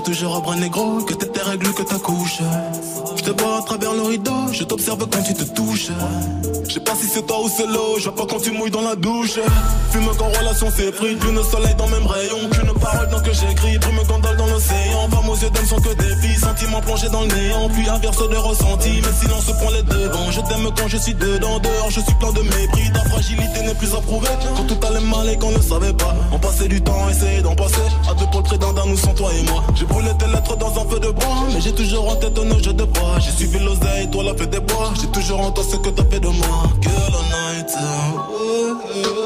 toujours 0.00 0.36
à 0.36 0.40
bras 0.40 0.56
négro, 0.56 1.02
que 1.04 1.14
t'es 1.14 1.26
tes 1.26 1.40
que 1.40 1.82
ta 1.82 1.98
couche. 1.98 2.40
Je 3.16 3.22
te 3.22 3.42
vois 3.42 3.58
à 3.58 3.62
travers 3.62 3.92
le 3.94 4.02
rideau, 4.02 4.52
je 4.52 4.64
t'observe 4.64 5.06
quand 5.08 5.22
tu 5.22 5.34
te 5.34 5.44
touches. 5.54 5.88
Je 6.68 6.74
sais 6.74 6.80
pas 6.80 6.94
si 6.94 7.06
c'est 7.06 7.26
toi 7.26 7.42
ou 7.42 7.48
c'est 7.48 7.66
l'eau, 7.66 7.96
je 7.98 8.04
vois 8.04 8.14
pas 8.14 8.26
quand 8.26 8.40
tu 8.40 8.50
mouilles 8.50 8.70
dans 8.70 8.82
la 8.82 8.96
douche. 8.96 9.38
Fume 9.90 10.10
quand 10.18 10.28
relation 10.38 10.70
pris, 10.92 11.14
plus 11.16 11.32
le 11.32 11.42
soleil 11.42 11.74
dans 11.76 11.88
même 11.88 12.06
rayon, 12.06 12.48
qu'une 12.50 12.72
parole 12.78 13.08
dans 13.08 13.20
que 13.20 13.32
j'écris, 13.32 13.78
brume 13.78 14.02
gondole 14.06 14.35
dans 14.35 14.35
l'océan. 14.46 15.08
Femmes 15.10 15.28
aux 15.28 15.36
yeux 15.36 15.50
d'hommes 15.50 15.66
sont 15.66 15.80
que 15.80 15.94
des 15.94 16.16
filles, 16.16 16.40
sentiments 16.40 16.80
plongés 16.80 17.08
dans 17.08 17.22
le 17.22 17.28
néant, 17.28 17.68
puis 17.68 17.88
inverse 17.88 18.28
de 18.28 18.36
ressenti, 18.36 19.00
mais 19.02 19.12
silence 19.12 19.44
prend 19.60 19.70
les 19.70 19.82
devants. 19.82 20.30
je 20.30 20.40
t'aime 20.40 20.68
quand 20.76 20.88
je 20.88 20.96
suis 20.96 21.14
dedans, 21.14 21.58
dehors, 21.58 21.90
je 21.90 22.00
suis 22.00 22.14
plein 22.14 22.32
de 22.32 22.42
mépris. 22.42 22.92
Ta 22.92 23.00
fragilité 23.10 23.62
n'est 23.62 23.74
plus 23.74 23.92
à 23.94 24.00
prouver. 24.00 24.28
Quand 24.56 24.66
tout 24.66 24.86
allait 24.86 25.06
mal 25.06 25.28
et 25.28 25.36
qu'on 25.36 25.52
ne 25.52 25.60
savait 25.60 25.92
pas. 25.92 26.14
On 26.32 26.38
passait 26.38 26.68
du 26.68 26.80
temps, 26.80 27.08
essayer 27.10 27.42
d'en 27.42 27.54
passer. 27.54 27.86
À 28.10 28.14
deux 28.14 28.26
près 28.42 28.58
d'un 28.58 28.72
d'un, 28.72 28.86
nous 28.86 28.96
sans 28.96 29.14
toi 29.14 29.30
et 29.32 29.42
moi. 29.50 29.62
J'ai 29.74 29.84
brûlé 29.84 30.10
tes 30.18 30.26
lettres 30.26 30.56
dans 30.56 30.80
un 30.80 30.88
feu 30.88 31.00
de 31.00 31.10
bois. 31.10 31.46
Mais 31.52 31.60
j'ai 31.60 31.72
toujours 31.72 32.08
en 32.10 32.16
tête 32.16 32.38
nos 32.38 32.58
jeux 32.62 32.72
de 32.72 32.84
bois. 32.84 33.18
J'ai 33.18 33.32
suivi 33.32 33.58
l'oseille, 33.58 34.10
toi 34.10 34.24
la 34.24 34.34
fête 34.34 34.50
des 34.50 34.60
bois. 34.60 34.92
J'ai 35.00 35.08
toujours 35.08 35.40
en 35.40 35.50
toi 35.50 35.64
ce 35.64 35.76
que 35.76 35.90
t'as 35.90 36.04
fait 36.04 36.20
de 36.20 36.28
moi. 36.28 36.70
Girl, 36.80 37.12
night. 37.30 39.25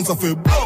bounce, 0.00 0.06
ça 0.06 0.16
fait. 0.16 0.59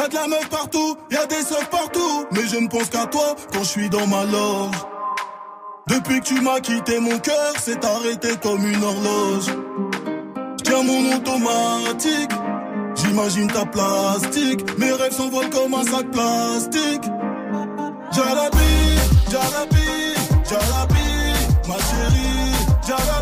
Quand 0.00 0.08
elle 0.12 0.32
rentre, 0.32 0.98
ça 1.44 1.56
fait 6.02 6.60
quitté, 6.62 6.98
mon 7.00 7.18
cœur 7.18 7.52
s'est 7.58 7.84
arrêté 7.84 8.28
comme 8.42 8.66
une 8.66 8.82
horloge. 8.82 9.50
Tiens 10.64 10.82
mon 10.84 11.16
automatique, 11.16 12.30
j'imagine 12.94 13.48
ta 13.48 13.66
plastique. 13.66 14.78
Mes 14.78 14.92
rêves 14.92 15.12
s'envolent 15.12 15.50
comme 15.50 15.74
un 15.74 15.84
sac 15.84 16.10
plastique. 16.10 17.04
Jalabi, 18.12 18.96
Jalabi, 19.30 20.14
Jalabi, 20.48 21.08
ma 21.68 21.74
chérie. 21.74 22.54
Jalabi, 22.86 23.19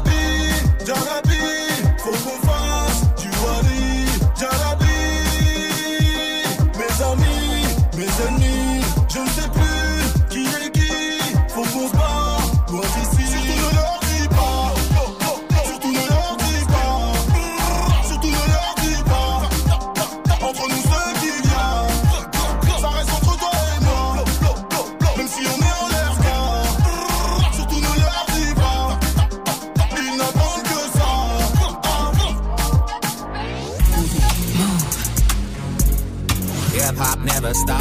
stop. 37.54 37.76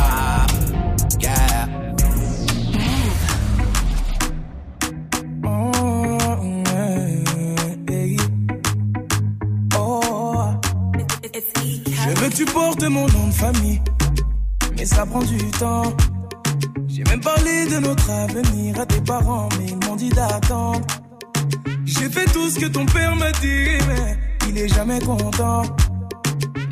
Yeah. 1.20 1.68
Je 12.10 12.22
veux 12.22 12.30
que 12.30 12.36
tu 12.36 12.46
portes 12.46 12.84
mon 12.84 13.08
nom 13.08 13.28
de 13.28 13.34
famille, 13.34 13.82
mais 14.78 14.86
ça 14.86 15.06
prend 15.06 15.20
du 15.20 15.38
temps. 15.60 15.94
J'ai 16.88 17.04
même 17.04 17.22
parlé 17.22 17.68
de 17.68 17.80
notre 17.80 18.10
avenir 18.10 18.80
à 18.80 18.86
tes 18.86 19.02
parents, 19.02 19.50
mais 19.60 19.66
ils 19.68 19.88
m'ont 19.88 19.96
dit 19.96 20.10
d'attendre. 20.10 20.86
J'ai 21.86 22.10
fait 22.10 22.26
tout 22.26 22.50
ce 22.50 22.60
que 22.60 22.66
ton 22.68 22.86
père 22.86 23.16
m'a 23.16 23.32
dit, 23.34 23.78
mais 23.88 24.18
il 24.48 24.58
est 24.58 24.68
jamais 24.68 25.00
content. 25.00 25.64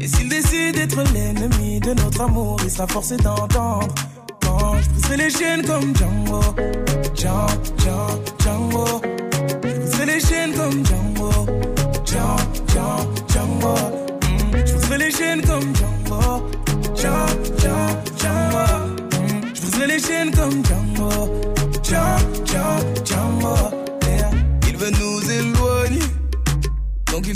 Et 0.06 0.08
s'il 0.08 0.30
décide 0.30 0.76
d'être 0.76 1.02
l'ennemi 1.16 1.80
de 1.80 1.96
notre 1.96 2.22
amour, 2.22 2.58
il 2.64 2.70
sera 2.70 2.86
forcé 2.86 3.18
d'entendre. 3.18 3.88
Quand 4.40 4.76
je 5.10 5.16
les 5.16 5.32
chaînes 5.32 5.66
comme 5.66 5.96
Django, 5.96 6.42
Django, 7.16 7.48
Django, 7.80 8.22
Django. 8.40 9.02
Je 9.64 10.04
les 10.06 10.20
chaînes 10.20 10.54
comme 10.54 10.86
Django, 10.86 11.32
Django, 12.06 12.38
Django, 12.68 13.14
Django. 13.34 13.76
Mm. 14.22 14.68
Je 14.68 14.74
briserai 14.74 14.98
les 15.00 15.12
chaînes 15.12 15.42
comme 15.42 15.76
Django, 15.76 16.22
Django, 16.96 17.26
Django, 17.58 17.98
Django. 18.20 18.66
Mm. 19.24 19.42
Je 19.56 19.86
les 19.88 20.00
chaînes 20.00 20.32
comme 20.36 20.64
Django, 20.64 21.10
Django, 21.10 21.16
Django, 21.16 21.50
Django. 21.50 21.65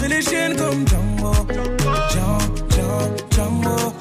Pousserai 0.00 0.16
les 0.16 0.22
chiennes 0.22 0.56
comme 0.56 0.86
Django, 0.88 1.32
Django, 2.10 2.40
Django, 2.70 3.12
Django. 3.30 3.92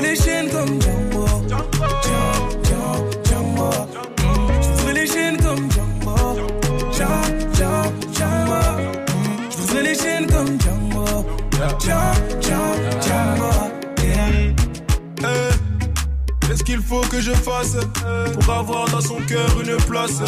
Les 0.00 0.16
chiennes 0.16 0.50
comme 0.50 0.80
Django, 0.80 1.26
Qu'est-ce 16.40 16.64
qu'il 16.64 16.80
faut 16.80 17.00
que 17.00 17.20
je 17.20 17.32
fasse 17.32 17.76
pour 18.32 18.54
avoir 18.54 18.88
dans 18.88 19.00
son 19.00 19.16
cœur 19.26 19.48
une 19.60 19.76
place? 19.84 20.22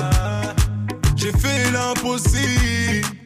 J'ai 1.17 1.33
fait 1.33 1.71
l'impossible 1.71 3.26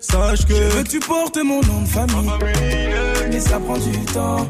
Sache 0.00 0.46
que. 0.46 0.54
Je 0.54 0.76
veux 0.76 0.82
que 0.84 0.88
tu 0.88 1.00
portes 1.00 1.36
mon 1.38 1.60
nom 1.62 1.82
de 1.82 1.88
famille. 1.88 2.30
Mais 3.30 3.40
ça 3.40 3.58
prend 3.58 3.78
du 3.78 3.98
temps. 4.06 4.46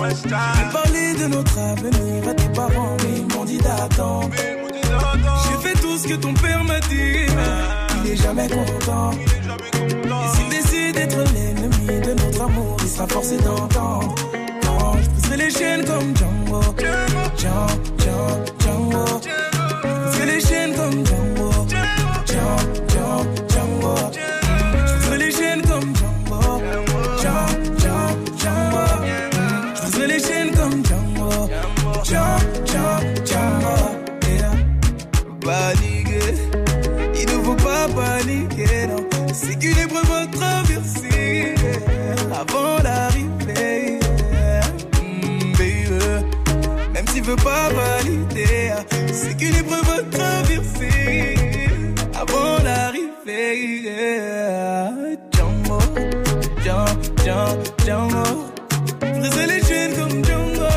Même 0.00 0.70
parler 0.72 1.14
de 1.14 1.26
notre 1.26 1.58
avenir 1.58 2.28
à 2.28 2.34
tes 2.34 2.48
parents, 2.48 2.96
mais 3.02 3.18
ils 3.18 3.36
m'ont 3.36 3.44
dit 3.44 3.58
d'attendre. 3.58 4.30
J'ai 4.34 5.68
fait 5.68 5.80
tout 5.80 5.96
ce 5.96 6.08
que 6.08 6.14
ton 6.14 6.34
père 6.34 6.62
m'a 6.64 6.80
dit. 6.80 7.26
Il 8.04 8.10
est 8.10 8.16
jamais 8.16 8.48
content. 8.48 9.12
Et 9.12 10.36
s'il 10.36 10.48
décide 10.48 10.94
d'être 10.94 11.18
l'ennemi 11.32 12.00
de 12.00 12.12
notre 12.12 12.42
amour, 12.42 12.76
il 12.82 12.88
sera 12.88 13.06
forcé 13.06 13.36
d'entendre. 13.38 14.14
Quand 14.62 14.96
je 15.02 15.08
pousserai 15.10 15.36
les 15.36 15.50
chaînes 15.50 15.84
comme 15.84 16.14
Django. 16.16 16.60
Django, 16.78 17.22
Django, 17.98 18.44
Django. 18.60 19.20
Je 19.22 20.10
pousserai 20.10 20.26
les 20.26 20.40
chaînes 20.40 20.74
comme. 20.74 21.06
Django, 21.06 21.31
épreuve 49.48 49.90
à 49.90 50.02
traverser 50.16 51.34
avant 52.14 52.58
d'arriver. 52.62 53.82
yeah. 53.82 54.90
Django, 55.32 55.78
Django, 56.62 56.92
Django, 57.24 57.62
Django. 57.84 58.24
Briser 59.00 59.46
les 59.46 59.62
chaînes 59.62 59.94
comme 59.96 60.24
Django, 60.24 60.68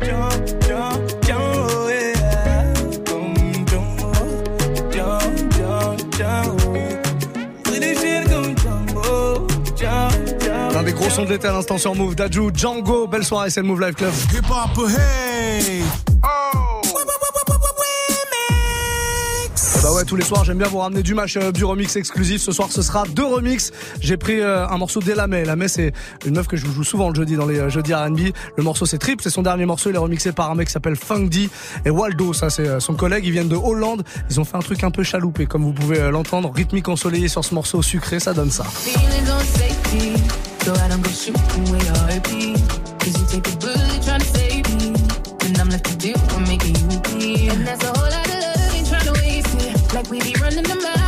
Django, 0.00 0.30
Django, 0.66 1.06
Django, 1.22 1.88
yeah. 1.88 2.72
Comme 3.06 3.34
Django, 3.66 4.12
Django, 4.92 5.30
Django, 5.50 5.96
Django. 6.16 6.72
Briser 7.64 7.80
les 7.80 7.94
chaînes 7.94 8.28
comme 8.28 8.56
Django, 8.58 9.46
Django, 9.76 10.16
Django. 10.40 10.74
L'un 10.74 10.82
des 10.82 10.92
gros 10.92 11.10
sons 11.10 11.24
de 11.24 11.30
l'été 11.30 11.48
à 11.48 11.52
l'instant 11.52 11.78
sur 11.78 11.94
Move. 11.94 12.14
Dajou, 12.14 12.50
Django, 12.54 13.06
belle 13.06 13.24
soirée, 13.24 13.50
c'est 13.50 13.60
le 13.60 13.66
Move 13.66 13.80
Live 13.80 13.94
Club. 13.94 14.12
Hip 14.32 14.44
hop, 14.50 14.88
hey! 14.90 15.82
Bah 19.86 19.92
ouais, 19.92 20.04
tous 20.04 20.16
les 20.16 20.24
soirs, 20.24 20.42
j'aime 20.42 20.58
bien 20.58 20.66
vous 20.66 20.78
ramener 20.78 21.04
du 21.04 21.14
match 21.14 21.36
euh, 21.36 21.52
du 21.52 21.64
remix 21.64 21.94
exclusif. 21.94 22.42
Ce 22.42 22.50
soir, 22.50 22.72
ce 22.72 22.82
sera 22.82 23.04
deux 23.06 23.24
remix. 23.24 23.70
J'ai 24.00 24.16
pris 24.16 24.40
euh, 24.40 24.66
un 24.66 24.78
morceau 24.78 24.98
d'Elamé. 24.98 25.42
Elamé, 25.42 25.68
c'est 25.68 25.92
une 26.24 26.34
meuf 26.34 26.48
que 26.48 26.56
je 26.56 26.66
vous 26.66 26.72
joue 26.72 26.82
souvent 26.82 27.08
le 27.08 27.14
jeudi 27.14 27.36
dans 27.36 27.46
les 27.46 27.60
euh, 27.60 27.68
jeudis 27.68 27.94
R&B. 27.94 28.32
Le 28.56 28.64
morceau, 28.64 28.84
c'est 28.84 28.98
Trip. 28.98 29.20
C'est 29.22 29.30
son 29.30 29.42
dernier 29.42 29.64
morceau. 29.64 29.90
Il 29.90 29.94
est 29.94 29.98
remixé 29.98 30.32
par 30.32 30.50
un 30.50 30.56
mec 30.56 30.66
qui 30.66 30.72
s'appelle 30.72 30.96
Funk 30.96 31.26
D 31.26 31.48
et 31.84 31.90
Waldo. 31.90 32.32
Ça, 32.32 32.50
c'est 32.50 32.66
euh, 32.66 32.80
son 32.80 32.94
collègue. 32.94 33.24
Ils 33.26 33.30
viennent 33.30 33.46
de 33.46 33.54
Hollande. 33.54 34.02
Ils 34.28 34.40
ont 34.40 34.44
fait 34.44 34.56
un 34.56 34.60
truc 34.60 34.82
un 34.82 34.90
peu 34.90 35.04
chaloupé, 35.04 35.46
comme 35.46 35.62
vous 35.62 35.72
pouvez 35.72 36.10
l'entendre. 36.10 36.50
Rythmique 36.52 36.88
ensoleillé 36.88 37.28
sur 37.28 37.44
ce 37.44 37.54
morceau 37.54 37.80
sucré, 37.80 38.18
ça 38.18 38.34
donne 38.34 38.50
ça. 38.50 38.64
We 50.10 50.20
be 50.20 50.34
running 50.40 50.62
the 50.62 50.94
out 50.98 51.05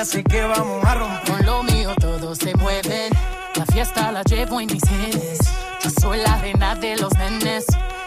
así 0.00 0.22
que 0.22 0.42
vamos 0.42 0.84
a 0.84 0.94
romper. 0.94 1.36
Con 1.36 1.46
lo 1.46 1.62
mío 1.62 1.94
todos 2.00 2.38
se 2.38 2.54
mueven. 2.56 3.12
La 3.54 3.66
fiesta 3.66 4.10
la 4.10 4.22
llevo 4.22 4.60
en 4.60 4.66
mis 4.72 4.82
genes. 4.88 5.38
Yo 5.82 5.90
soy 6.00 6.18
la 6.18 6.36
reina 6.40 6.74
de 6.74 6.96
los 6.96 7.12
nenes. 7.14 7.66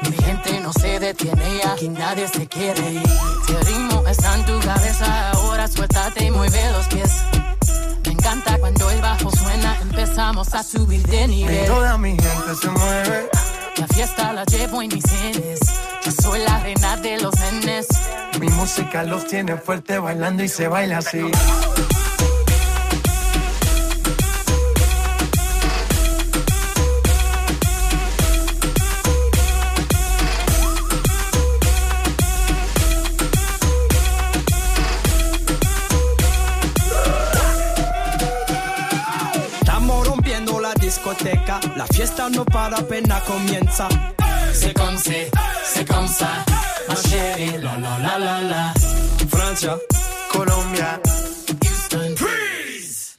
Mi 0.10 0.17
gente 0.17 0.60
no 0.60 0.73
se 0.73 0.99
detiene 0.99 1.43
y 1.56 1.67
aquí 1.67 1.89
nadie 1.89 2.27
se 2.27 2.47
quiere 2.47 2.93
ir. 2.93 3.03
Si 3.45 3.53
el 3.53 3.65
ritmo 3.65 4.03
está 4.08 4.36
en 4.36 4.45
tu 4.45 4.60
cabeza, 4.60 5.32
ahora 5.32 5.67
suéltate 5.67 6.25
y 6.25 6.32
mueve 6.32 6.71
los 6.71 6.88
pies. 6.88 7.12
Me 8.06 8.12
encanta 8.13 8.58
cuando 8.58 8.89
el 8.89 9.01
bajo 9.01 9.29
suena, 9.32 9.77
empezamos 9.82 10.53
a 10.53 10.63
subir 10.63 11.03
de 11.08 11.23
Y 11.23 11.27
nivel. 11.27 11.65
toda 11.67 11.97
mi 11.97 12.12
gente 12.12 12.56
se 12.60 12.69
mueve. 12.69 13.29
La 13.77 13.88
fiesta 13.88 14.34
la 14.34 14.43
llevo 14.45 14.82
en 14.82 14.89
mis 14.93 15.06
genes. 15.10 15.60
Yo 16.05 16.11
soy 16.11 16.39
la 16.41 16.59
reina 16.59 16.97
de 16.97 17.21
los 17.21 17.33
nenes. 17.39 17.87
Mi 18.39 18.49
música 18.49 19.03
los 19.03 19.25
tiene 19.25 19.55
fuerte 19.55 19.99
bailando 19.99 20.43
y 20.43 20.49
se 20.49 20.67
baila 20.67 20.97
así. 20.97 21.19
Estamos 39.61 40.07
rompiendo 40.07 40.59
la 40.59 40.73
discoteca, 40.73 41.61
la 41.77 41.87
fiesta 41.87 42.29
no 42.29 42.43
para 42.43 42.79
apenas 42.79 43.23
comienza. 43.23 43.87
C'est 44.53 44.73
comme 44.73 44.97
c'est, 45.86 45.93
comme 45.93 46.08
ça. 46.08 46.28
Ma 46.88 46.96
chérie, 46.96 47.58
la 47.62 47.78
la 47.78 47.98
la 48.00 48.19
la 48.19 48.41
la. 48.41 48.74
Francia, 49.30 49.78
Colombia, 50.32 51.00
Houston, 51.63 52.15
Freeze. 52.15 53.17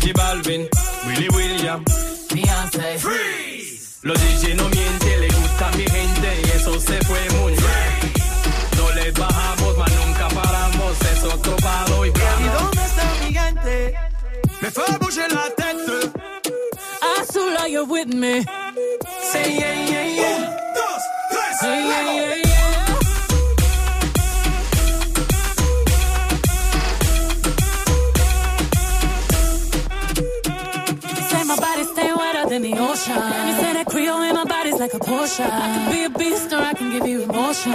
J 0.00 0.12
Balvin, 0.12 0.66
Willy 1.06 1.28
William, 1.30 1.84
Beyoncé, 2.32 2.98
Freeze. 2.98 3.98
Los 4.02 4.18
DJ 4.20 4.54
no 4.54 4.68
mienten, 4.68 5.20
le 5.20 5.28
gusta 5.28 5.68
a 5.68 5.76
mi 5.76 5.84
gente 5.84 6.28
y 6.44 6.50
eso 6.56 6.80
se 6.80 6.98
fue 7.04 7.20
muy 7.40 7.52
bien. 7.52 8.12
No 8.76 8.90
les 8.94 9.12
bajamos, 9.14 9.78
mas 9.78 9.92
nunca 9.92 10.28
paramos, 10.28 10.92
es 11.12 11.24
otro 11.24 11.56
palo 11.56 12.06
y 12.06 12.08
¿Y 12.08 12.12
vamos. 12.12 12.62
dónde 12.62 12.82
está 12.84 13.04
mi 13.24 13.34
gente? 13.34 13.94
Me 14.60 14.70
fue 14.70 14.84
bouger 15.00 15.32
la 15.32 15.48
tête. 15.56 16.12
Azula, 17.20 17.68
you're 17.68 17.84
with 17.86 18.06
me? 18.14 18.44
Say 19.32 19.58
yeah, 19.58 19.90
yeah, 19.90 20.06
yeah. 20.20 20.67
Than 32.48 32.62
the 32.62 32.78
ocean. 32.78 33.14
You 33.14 33.54
say 33.60 33.74
that 33.74 33.84
Creole 33.90 34.22
in 34.22 34.34
my 34.34 34.44
body's 34.44 34.78
like 34.78 34.94
a 34.94 34.98
Porsche. 34.98 35.44
I 35.44 35.48
can 35.48 35.92
be 35.92 36.04
a 36.04 36.08
beast 36.08 36.50
or 36.50 36.60
I 36.60 36.72
can 36.72 36.90
give 36.90 37.06
you 37.06 37.22
emotion. 37.22 37.74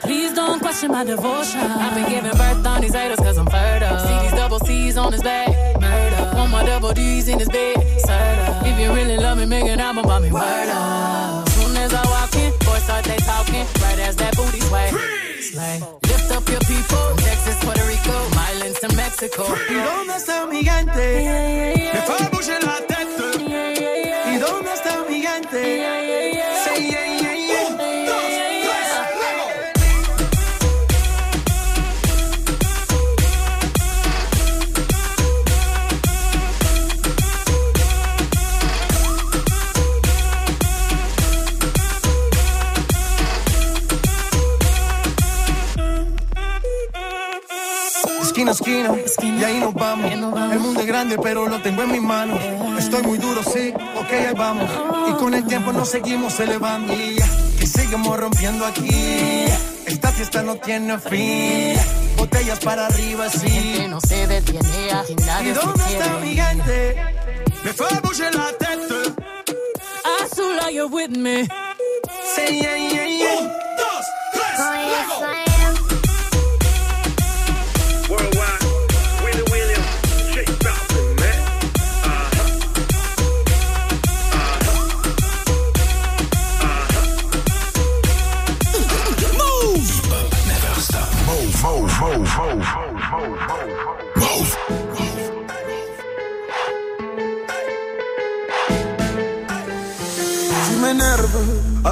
Please 0.00 0.32
don't 0.32 0.60
question 0.60 0.90
my 0.92 1.04
devotion. 1.04 1.60
I've 1.60 1.94
been 1.94 2.08
giving 2.08 2.30
birth 2.30 2.66
on 2.66 2.80
these 2.80 2.94
haters 2.94 3.18
cause 3.18 3.36
I'm 3.36 3.46
fertile. 3.46 3.98
See 3.98 4.18
these 4.22 4.32
double 4.32 4.60
C's 4.60 4.96
on 4.96 5.12
his 5.12 5.22
back. 5.22 5.48
Murder. 5.78 6.36
Want 6.36 6.50
my 6.50 6.64
double 6.64 6.94
D's 6.94 7.28
in 7.28 7.38
his 7.38 7.50
bed. 7.50 7.76
Serta. 8.06 8.62
If 8.66 8.80
you 8.80 8.94
really 8.94 9.18
love 9.18 9.36
me, 9.36 9.44
make 9.44 9.66
an 9.66 9.78
album 9.78 10.06
about 10.06 10.22
me. 10.22 10.30
Start 12.88 13.04
they 13.04 13.20
talking. 13.32 13.66
Right 13.84 14.00
as 14.08 14.16
that 14.16 14.34
booty 14.36 14.60
sway. 14.60 14.88
Slay. 15.40 15.76
Lift 16.10 16.28
up 16.36 16.48
your 16.48 16.60
people. 16.72 17.02
From 17.08 17.16
Texas, 17.28 17.56
Puerto 17.64 17.84
Rico, 17.92 18.16
Islands 18.50 18.80
to 18.80 18.88
Mexico. 18.96 19.44
¿Y 19.68 19.74
dónde 19.74 20.16
está 20.16 20.46
mi 20.46 20.64
gente? 20.64 21.04
Me 21.94 22.00
fue 22.06 22.16
bouger 22.16 22.27
Esquina 48.38 48.92
a 48.92 48.94
esquina, 48.94 49.40
y 49.40 49.44
ahí 49.44 49.58
nos 49.58 49.74
vamos. 49.74 50.12
El 50.12 50.60
mundo 50.60 50.80
es 50.80 50.86
grande, 50.86 51.18
pero 51.20 51.48
lo 51.48 51.60
tengo 51.60 51.82
en 51.82 51.90
mis 51.90 52.00
manos. 52.00 52.38
Estoy 52.78 53.02
muy 53.02 53.18
duro, 53.18 53.42
sí, 53.42 53.72
ok, 53.96 54.12
ahí 54.12 54.34
vamos. 54.36 54.70
Y 55.10 55.12
con 55.14 55.34
el 55.34 55.44
tiempo 55.44 55.72
nos 55.72 55.88
seguimos 55.88 56.38
elevando. 56.38 56.94
Y 56.94 57.66
seguimos 57.66 58.16
rompiendo 58.16 58.64
aquí. 58.64 59.46
Esta 59.86 60.12
fiesta 60.12 60.42
no 60.42 60.54
tiene 60.54 61.00
fin. 61.00 61.74
Botellas 62.16 62.60
para 62.60 62.86
arriba, 62.86 63.28
sí. 63.28 63.48
Gente 63.48 63.88
no 63.88 64.00
se 64.00 64.26
detiene, 64.28 64.92
aquí 64.92 65.14
¿Y 65.14 65.16
nadie 65.16 65.54
se 65.54 65.60
dónde 65.60 65.84
está 65.84 66.18
mi 66.20 66.34
gente? 66.36 66.96
Me 67.64 67.72
fue 67.72 67.88
bouger 68.00 68.34
la 68.36 68.52
tête. 68.52 69.14
Azula, 70.22 70.70
you're 70.70 70.86
with 70.86 71.10
me. 71.10 71.48
Say 72.36 72.60
yeah, 72.60 72.76
yeah, 72.76 73.04
yeah. 73.04 73.40
Un, 73.40 73.48
dos, 73.48 74.04
tres, 74.32 75.18
luego. 75.18 75.47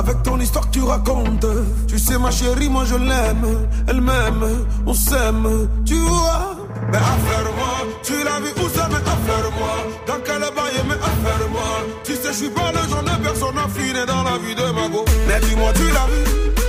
avec 0.07 0.23
ton 0.23 0.39
histoire 0.39 0.67
que 0.69 0.75
tu 0.79 0.83
racontes. 0.83 1.47
Tu 1.89 1.99
sais, 1.99 2.19
ma 2.19 2.31
chérie, 2.31 2.69
moi 2.69 2.85
je 2.85 2.95
l'aime. 2.95 3.69
Elle 3.89 4.01
m'aime, 4.01 4.67
on 4.87 4.95
s'aime, 4.95 5.69
tu 5.85 5.95
vois? 5.95 6.57
Mais 6.91 6.99
affaire-moi, 6.99 7.75
tu 8.03 8.13
l'as 8.25 8.41
vu 8.41 8.51
où 8.65 8.69
ça, 8.69 8.89
mais 8.89 8.97
affaire-moi. 8.97 9.75
Dans 10.07 10.21
quel 10.25 10.41
bail, 10.41 10.77
mais 10.89 10.95
affaire-moi. 10.95 11.71
Tu 12.05 12.15
sais, 12.15 12.29
je 12.29 12.33
suis 12.33 12.51
pas 12.51 12.71
le 12.73 12.89
genre 12.89 13.03
de 13.03 13.23
personne 13.23 13.59
affinée 13.59 14.07
dans 14.07 14.23
la 14.23 14.39
vie 14.39 14.55
de 14.55 14.73
ma 14.73 14.89
go. 14.89 15.05
Mais 15.27 15.41
dis-moi, 15.41 15.73
tu 15.75 15.85
l'as 15.93 16.07
vu, 16.07 16.25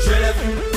je 0.06 0.10
l'ai 0.10 0.34
vu. 0.42 0.77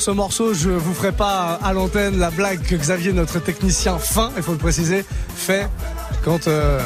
ce 0.00 0.10
morceau, 0.10 0.54
je 0.54 0.70
vous 0.70 0.94
ferai 0.94 1.12
pas 1.12 1.58
à 1.62 1.74
l'antenne 1.74 2.18
la 2.18 2.30
blague 2.30 2.62
que 2.62 2.74
Xavier, 2.74 3.12
notre 3.12 3.38
technicien 3.38 3.98
fin, 3.98 4.30
il 4.34 4.42
faut 4.42 4.52
le 4.52 4.58
préciser, 4.58 5.04
fait 5.34 5.68
quand 6.24 6.48
euh, 6.48 6.80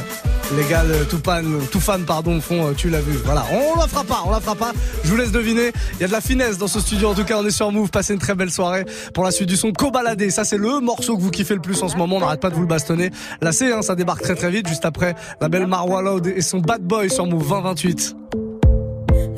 les 0.57 0.65
gars 0.65 0.83
de 0.85 1.05
Toufan, 1.05 1.43
Toufan 1.71 2.01
pardon, 2.05 2.41
font 2.41 2.67
euh, 2.67 2.73
Tu 2.77 2.91
l'as 2.91 3.01
vu. 3.01 3.13
Voilà, 3.25 3.45
on 3.53 3.79
la 3.79 3.87
fera 3.87 4.03
pas, 4.03 4.23
on 4.27 4.31
la 4.31 4.41
fera 4.41 4.57
pas. 4.57 4.73
Je 5.05 5.11
vous 5.11 5.17
laisse 5.17 5.31
deviner. 5.31 5.71
Il 5.95 6.01
y 6.01 6.05
a 6.05 6.09
de 6.09 6.13
la 6.13 6.21
finesse 6.21 6.59
dans 6.59 6.67
ce 6.67 6.81
studio. 6.81 7.11
En 7.11 7.15
tout 7.15 7.25
cas, 7.25 7.39
on 7.39 7.47
est 7.47 7.53
sur 7.53 7.71
Move. 7.71 7.91
Passez 7.91 8.15
une 8.15 8.19
très 8.19 8.35
belle 8.35 8.51
soirée 8.51 8.85
pour 9.13 9.23
la 9.23 9.31
suite 9.31 9.49
du 9.49 9.57
son. 9.57 9.71
Cobaladé, 9.73 10.31
ça 10.31 10.45
c'est 10.45 10.59
le 10.59 10.81
morceau 10.81 11.17
que 11.17 11.23
vous 11.23 11.31
kiffez 11.31 11.55
le 11.55 11.61
plus 11.61 11.83
en 11.83 11.89
ce 11.89 11.97
moment. 11.97 12.17
On 12.17 12.21
n'arrête 12.21 12.41
pas 12.41 12.51
de 12.51 12.55
vous 12.55 12.63
le 12.63 12.67
bastonner. 12.67 13.11
Là, 13.41 13.53
c'est, 13.53 13.73
hein, 13.73 13.83
ça 13.83 13.95
débarque 13.95 14.23
très 14.23 14.35
très 14.35 14.51
vite. 14.51 14.69
Juste 14.69 14.85
après, 14.85 15.15
la 15.41 15.49
belle 15.49 15.69
Marwa 15.69 16.03
Loud 16.03 16.27
et 16.27 16.43
son 16.43 16.59
Bad 16.59 16.83
Boy 16.83 17.11
sur 17.11 17.27
Move 17.27 17.49
2028. 17.49 18.17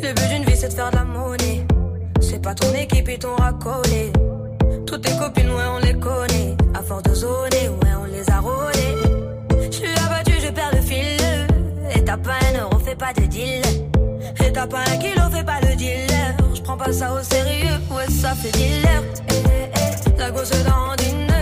Le 0.02 0.12
but 0.14 0.28
d'une 0.30 0.44
vie, 0.44 0.56
c'est 0.56 0.68
de 0.68 0.74
faire 0.74 0.90
pas 2.46 2.54
ton 2.54 2.72
équipe 2.74 3.09
et 3.09 3.18
ton 3.18 3.35
racolé. 3.35 4.12
Toutes 4.87 5.02
tes 5.02 5.16
copines, 5.18 5.50
ouais, 5.50 5.68
on 5.74 5.78
les 5.85 5.94
connaît. 5.94 6.54
À 6.74 6.80
force 6.80 7.02
de 7.02 7.12
zoner, 7.12 7.68
ouais, 7.68 7.94
on 8.00 8.04
les 8.04 8.30
a 8.30 8.38
rôdées. 8.38 8.94
Je 9.68 9.76
suis 9.76 9.98
abattu, 10.06 10.35
je 10.40 10.52
perds 10.52 10.70
le 10.72 10.80
fil. 10.80 11.18
Et 11.92 12.04
t'as 12.04 12.16
pas 12.16 12.38
un 12.48 12.61
euro, 12.61 12.78
fais 12.78 12.94
pas 12.94 13.12
de 13.14 13.26
deal. 13.26 13.62
Et 14.44 14.52
t'as 14.52 14.68
pas 14.68 14.85
un 14.92 14.96
kilo, 14.98 15.22
fais 15.32 15.42
pas 15.42 15.61
le 15.61 15.74
dealer. 15.74 16.37
Je 16.54 16.62
prends 16.62 16.76
pas 16.76 16.92
ça 16.92 17.12
au 17.14 17.22
sérieux, 17.24 17.78
ouais, 17.90 18.09
ça 18.09 18.32
fait 18.37 18.52
dealer. 18.52 19.02
Eh, 19.28 19.32
eh, 19.32 19.70
eh, 19.74 20.18
la 20.20 20.30
gosse 20.30 20.50
dans 20.50 20.94
une 21.04 21.36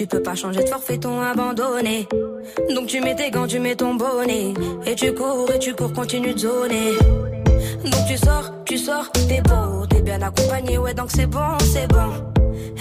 Tu 0.00 0.06
peux 0.06 0.22
pas 0.22 0.34
changer 0.34 0.64
de 0.64 0.68
forfaiton 0.70 1.20
abandonné. 1.20 2.08
Donc 2.74 2.86
tu 2.86 3.02
mets 3.02 3.14
tes 3.14 3.30
gants, 3.30 3.46
tu 3.46 3.58
mets 3.58 3.76
ton 3.76 3.96
bonnet. 3.96 4.54
Et 4.86 4.94
tu 4.94 5.12
cours, 5.12 5.52
et 5.54 5.58
tu 5.58 5.74
cours, 5.74 5.92
continue 5.92 6.32
de 6.32 6.38
zoner. 6.38 6.92
Donc 7.84 8.06
tu 8.08 8.16
sors, 8.16 8.50
tu 8.64 8.78
sors, 8.78 9.12
t'es 9.12 9.42
beau, 9.42 9.84
t'es 9.90 10.00
bien 10.00 10.22
accompagné, 10.22 10.78
ouais, 10.78 10.94
donc 10.94 11.10
c'est 11.10 11.26
bon, 11.26 11.58
c'est 11.70 11.86
bon. 11.88 12.12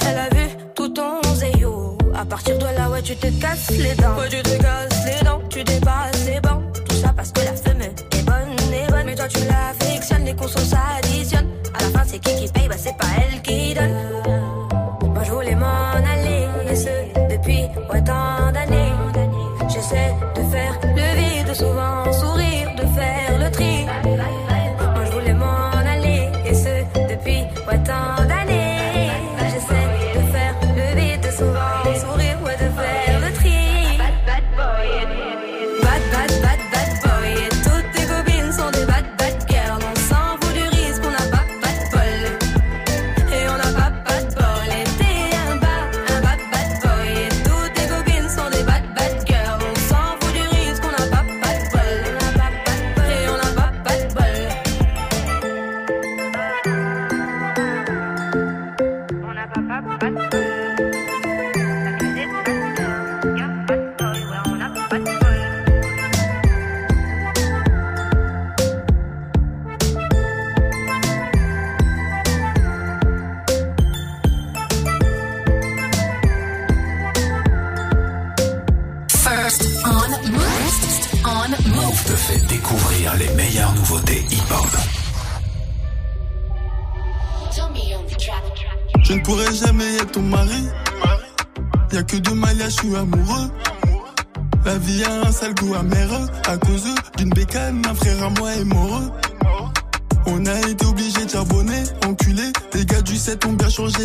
Elle 0.07 0.17
a 0.17 0.29
vu 0.29 0.47
tout 0.73 0.87
ton 0.87 1.21
zéyo. 1.35 1.97
À 2.15 2.23
partir 2.23 2.57
de 2.57 2.63
là, 2.63 2.89
ouais, 2.89 3.01
tu 3.01 3.17
te 3.17 3.27
casses 3.41 3.71
les 3.71 3.95
dents. 3.95 4.15
Ouais, 4.17 4.29
tu 4.29 4.41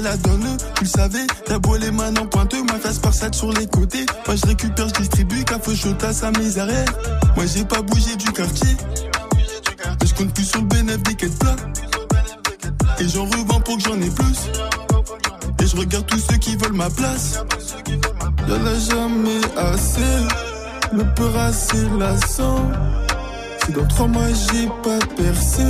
la 0.01 0.17
donne. 0.17 0.57
Tu 0.77 0.85
le 0.85 0.89
savais, 0.89 1.27
t'as 1.47 1.59
beau 1.59 1.77
les 1.77 1.91
mains 1.91 2.15
en 2.17 2.27
pointeux, 2.27 2.63
ma 2.65 2.79
face 2.79 2.99
par 2.99 3.13
sur 3.15 3.53
les 3.53 3.67
côtés. 3.67 4.07
Moi 4.27 4.37
je 4.37 4.47
récupère, 4.47 4.89
je 4.89 4.95
distribue, 4.95 5.45
café 5.45 5.73
à 6.03 6.13
sa 6.13 6.27
arrêts. 6.29 6.85
Moi 7.37 7.47
j'ai 7.47 7.65
pas 7.65 7.83
bougé 7.83 8.17
du 8.17 8.33
quartier. 8.33 8.77
Je 10.05 10.15
compte 10.15 10.33
plus 10.35 10.45
sur 10.45 10.61
le 10.61 10.67
bénéfice 10.67 11.03
des 11.03 11.15
quêtes. 11.15 11.45
Et 13.01 13.09
j'en 13.09 13.25
revends 13.25 13.61
pour 13.61 13.77
que 13.77 13.83
j'en 13.83 14.01
ai 14.01 14.11
plus. 14.11 14.51
Et 15.63 15.67
je 15.67 15.77
regarde 15.77 16.07
tous 16.07 16.19
ceux 16.19 16.37
qui 16.37 16.57
veulent 16.57 16.73
ma 16.73 16.91
place. 16.91 17.41
Y'en 18.49 18.67
a 18.67 18.79
jamais 18.79 19.41
assez. 19.57 20.45
Le 20.93 21.05
peur 21.15 21.37
assez 21.39 21.89
lassant. 21.99 22.71
Si 23.65 23.73
dans 23.73 23.87
trois 23.89 24.07
mois 24.07 24.29
j'ai 24.29 24.69
pas 24.83 25.05
percé, 25.17 25.65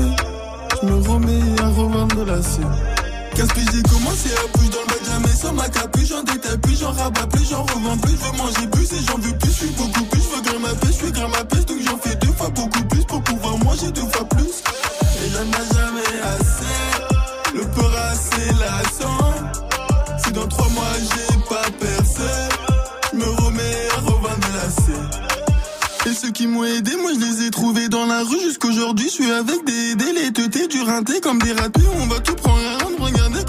je 0.83 0.87
me 0.87 0.97
remets 1.09 1.63
à 1.63 1.69
revendre 1.69 2.25
la 2.27 2.43
scène. 2.43 2.94
Qu'est-ce 3.35 3.73
j'ai 3.73 3.83
commencé 3.83 4.31
à 4.31 4.57
bouger 4.57 4.71
dans 4.71 4.81
le 4.81 4.87
bac 4.87 5.01
jamais 5.05 5.35
sans 5.35 5.53
ma 5.53 5.69
capuche, 5.69 6.09
j'en 6.09 6.23
détaille 6.23 6.59
plus, 6.59 6.79
j'en 6.79 6.93
rabats 6.93 7.27
plus, 7.27 7.49
j'en 7.51 7.63
revends 7.63 7.99
plus, 7.99 8.13
je 8.13 8.25
veux 8.25 8.37
manger 8.39 8.67
plus 8.71 8.93
et 8.93 9.05
j'en 9.09 9.19
veux 9.19 9.37
plus, 9.39 9.51
je 9.51 9.57
suis 9.57 9.71
beaucoup 9.71 10.05
plus, 10.05 10.21
je 10.21 10.37
veux 10.37 10.43
grimper 10.43 10.59
ma 10.61 10.75
pêche, 10.75 10.91
je 10.91 11.05
suis 11.05 11.13
grimper 11.13 11.39
ma 11.39 11.45
pêche, 11.45 11.67
donc 11.67 11.79
j'en 11.85 11.99
fais 11.99 12.15
deux 12.17 12.33
fois 12.33 12.49
beaucoup 12.51 12.85
plus 12.85 13.05
pour 13.05 13.23
pouvoir 13.23 13.59
manger 13.59 13.91
deux 13.91 14.09
fois 14.13 14.25
plus. 14.29 14.63
Et 15.19 15.31
j'en 15.31 15.43
ai 15.43 15.75
jamais 15.75 16.21
assez, 16.37 17.55
le 17.55 17.63
peur 17.71 17.93
assez 18.13 18.47
lassant. 18.61 19.35
Si 20.25 20.33
dans 20.33 20.47
trois 20.47 20.69
mois 20.69 20.85
j'ai 21.01 21.37
pas 21.49 21.71
percé, 21.81 22.31
je 23.13 23.19
me 23.19 23.25
remets 23.25 23.89
à 23.97 24.01
revendre 24.01 24.47
scène. 24.71 25.11
Et 26.07 26.15
ceux 26.15 26.31
qui 26.31 26.47
m'ont 26.47 26.65
aidé, 26.65 26.93
moi 27.01 27.11
je 27.15 27.25
les 27.25 27.47
ai 27.47 27.51
trouvés 27.51 27.89
dans 27.89 28.07
la 28.07 28.23
rue 28.23 28.41
jusqu'aujourd'hui. 28.41 29.07
Je 29.07 29.13
suis 29.13 29.33
avec 29.33 29.65
des 29.65 29.95
délétetés, 29.97 30.69
du 30.69 30.83
rinté 30.83 31.21
comme 31.21 31.41
des 31.41 31.53
ratés. 31.53 31.81
On 32.01 32.07
va 32.07 32.21
tout 32.21 32.35
prendre 32.35 32.84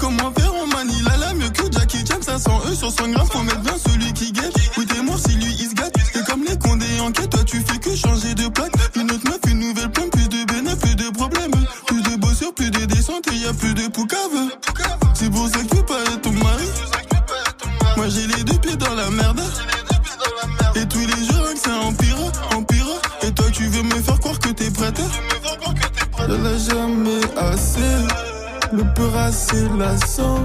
comment 0.06 0.32
faire. 0.32 0.52
On 0.54 0.66
manie 0.68 1.02
la 1.02 1.16
la 1.16 1.34
mieux 1.34 1.50
que 1.50 1.70
Jackie 1.72 2.04
Chan. 2.06 2.20
500 2.22 2.62
E 2.70 2.74
sur 2.74 2.90
100 2.90 3.08
grammes, 3.10 3.26
faut 3.26 3.42
mettre 3.42 3.60
bien 3.60 3.76
celui 3.78 4.12
qui 4.12 4.32
guette. 4.32 4.54
Oui, 4.76 4.86
t'es 4.86 5.02
mort 5.02 5.18
si 5.18 5.34
lui 5.36 5.52
il 5.58 5.68
se 5.68 5.74
gâte. 5.74 5.94
C'est 6.12 6.24
comme 6.24 6.44
les 6.44 6.56
condés 6.58 7.00
en 7.00 7.10
quête, 7.10 7.30
toi 7.30 7.44
tu 7.44 7.60
fais 7.60 7.78
que 7.78 7.94
changer 7.94 8.34
de 8.34 8.48
plaque. 8.48 8.72
Une 8.94 9.10
autre 9.10 9.24
meuf, 9.24 9.40
une 9.48 9.60
nouvelle 9.60 9.90
plante, 9.90 10.10
plus 10.10 10.28
de 10.28 10.44
bénéfices, 10.44 10.78
plus 10.80 10.96
de 10.96 11.10
problèmes. 11.10 11.52
Plus 11.86 12.02
de 12.02 12.16
bossures, 12.16 12.54
plus 12.54 12.70
de 12.70 12.84
descente 12.84 13.26
et 13.32 13.36
y 13.36 13.46
a 13.46 13.52
plus 13.52 13.74
de 13.74 13.88
poucave. 13.88 14.50
Peur 29.16 29.24
assez 29.24 29.68
lassant. 29.78 30.42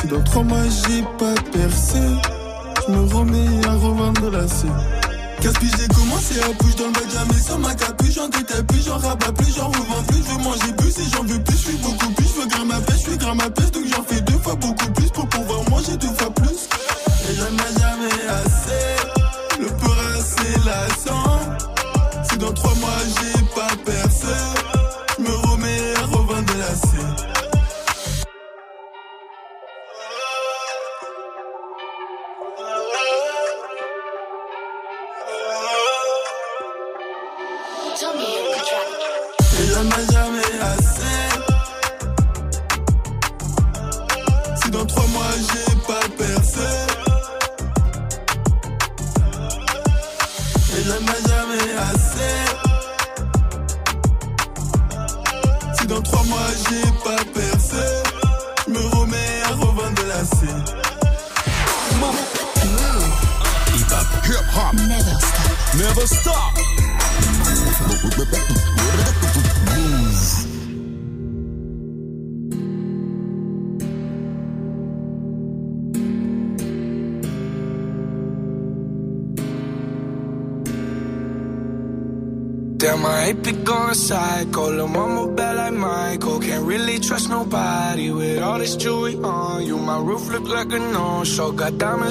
Si 0.00 0.06
dans 0.08 0.22
trois 0.24 0.42
mois 0.42 0.58
j'ai 0.68 1.02
pas 1.18 1.34
percé, 1.52 1.98
je 2.86 2.92
me 2.92 3.14
remets 3.14 3.66
à 3.66 3.72
revendre 3.72 4.30
la 4.30 4.46
scène. 4.46 4.70
Qu'est-ce 5.40 5.58
que 5.58 5.66
j'ai 5.78 5.88
commencé 5.88 6.40
à 6.40 6.52
bouger 6.52 6.74
dans 6.76 6.86
le 6.86 6.92
bac 6.92 7.10
jamais 7.10 7.40
sans 7.40 7.58
ma 7.58 7.74
capuche 7.74 8.14
J'en 8.14 8.28
détaille 8.28 8.62
plus, 8.64 8.84
j'en 8.84 8.98
rabats 8.98 9.32
plus, 9.32 9.54
j'en 9.56 9.68
revends 9.68 10.02
plus. 10.06 10.18
Je 10.18 10.32
veux 10.32 10.42
manger 10.44 10.72
plus 10.76 10.98
et 10.98 11.10
j'en 11.14 11.24
veux 11.24 11.42
plus, 11.42 11.56
je 11.56 11.68
suis 11.68 11.76
beaucoup 11.78 12.10
plus. 12.12 12.26
Je 12.26 12.40
veux 12.40 12.46
grimper 12.46 12.66
ma 12.66 12.80
pêche, 12.80 12.96
je 12.96 13.10
suis 13.10 13.18
grimper 13.18 13.44
ma 13.44 13.50
pêche 13.50 13.70
Donc 13.70 13.84
j'en 13.86 14.02
fais 14.04 14.20
deux 14.20 14.38
fois 14.38 14.54
beaucoup 14.54 14.92
plus. 14.92 15.10
Pour 15.10 15.28
pouvoir 15.28 15.70
manger 15.70 15.96
deux 15.96 16.14
fois 16.18 16.30
plus. 16.30 16.68
Et 17.30 17.34
j'en 17.36 17.46
ai 17.46 17.80
jamais 17.80 18.31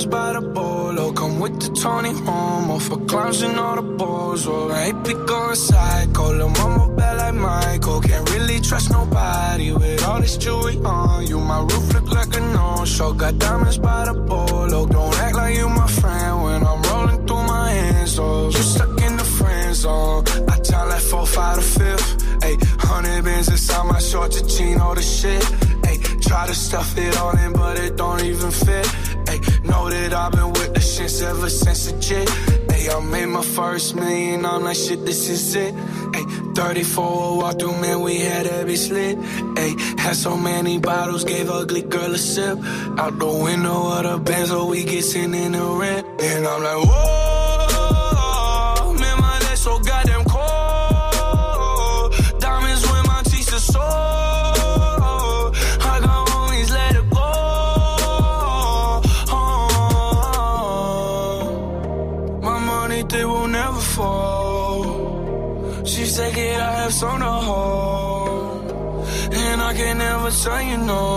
By 0.10 0.34
the 0.34 0.42
bolo. 0.42 1.12
Come 1.14 1.40
with 1.40 1.60
the 1.62 1.70
Tony 1.80 2.12
Homo 2.12 2.80
for 2.80 2.98
clowns 3.06 3.42
and 3.44 3.58
all 3.60 3.76
the 3.76 3.82
balls. 3.82 4.48
Oh, 4.48 4.70
I 4.70 4.88
ain't 4.88 5.04
be 5.06 5.14
going 5.14 5.56
psycho. 5.56 6.34
Lil' 6.34 6.50
mama 6.50 6.94
bad 6.96 7.18
like 7.18 7.36
Michael. 7.36 8.02
Can't 8.02 8.30
really 8.32 8.60
trust 8.60 8.90
nobody 8.90 9.72
with 9.72 10.04
all 10.04 10.20
this 10.20 10.38
jewelry 10.38 10.78
on 10.84 11.28
you. 11.28 11.40
My 11.40 11.60
roof 11.62 11.94
look 11.94 12.12
like 12.12 12.36
a 12.36 12.40
no-show. 12.40 13.14
Got 13.14 13.38
diamonds 13.38 13.78
by 13.78 14.06
the 14.06 14.14
bolo. 14.14 14.88
Don't 14.88 15.16
act 15.20 15.36
like 15.36 15.56
you 15.56 15.70
my 15.70 15.88
friend 15.88 16.44
when 16.44 16.64
I'm 16.66 16.82
rolling 16.84 17.28
through 17.28 17.44
my 17.44 17.70
hands. 17.70 18.18
Oh, 18.20 18.46
you 18.46 18.64
stuck 18.74 19.02
in 19.02 19.18
the 19.18 19.24
friend 19.24 19.76
zone. 19.76 20.24
I 20.50 20.58
tell 20.60 20.88
like 20.88 21.02
four, 21.02 21.26
five 21.28 21.58
to 21.58 21.62
fifth. 21.62 22.18
Ayy, 22.42 22.58
hundred 22.80 23.24
bins 23.24 23.50
inside 23.50 23.86
my 23.86 24.00
jean, 24.00 24.80
all 24.80 24.96
the 24.96 25.02
shit. 25.02 25.44
Ayy, 25.84 26.22
try 26.28 26.48
to 26.48 26.56
stuff 26.56 26.98
it 26.98 27.18
all 27.18 27.38
in, 27.38 27.51
ever 31.42 31.50
since 31.50 31.92
the 31.92 32.00
jit. 32.00 32.28
Ayy, 32.70 32.96
I 32.96 33.00
made 33.04 33.26
my 33.26 33.42
first 33.42 33.96
million, 33.96 34.46
I'm 34.46 34.64
like, 34.64 34.76
shit, 34.76 35.04
this 35.08 35.28
is 35.28 35.56
it. 35.56 35.74
Ayy, 36.14 36.56
34 36.56 37.38
walk 37.38 37.60
through, 37.60 37.82
man, 37.82 38.02
we 38.02 38.20
had 38.20 38.46
every 38.46 38.76
slit. 38.76 39.18
Ayy, 39.56 40.00
had 40.00 40.16
so 40.16 40.38
many 40.38 40.78
bottles, 40.78 41.24
gave 41.24 41.50
ugly 41.50 41.82
girl 41.82 42.14
a 42.14 42.18
sip. 42.20 42.60
Out 43.00 43.18
the 43.18 43.26
window 43.26 43.92
of 43.98 44.04
the 44.04 44.18
Benz, 44.20 44.50
so 44.50 44.68
we 44.68 44.84
get 44.84 45.04
sent 45.04 45.34
in 45.34 45.54
the 45.54 45.66
rent. 45.66 46.06
And 46.22 46.46
I'm 46.46 46.62
like, 46.62 46.86
whoa, 46.88 47.11
tell 70.44 70.62
you 70.62 70.78
no. 70.78 71.12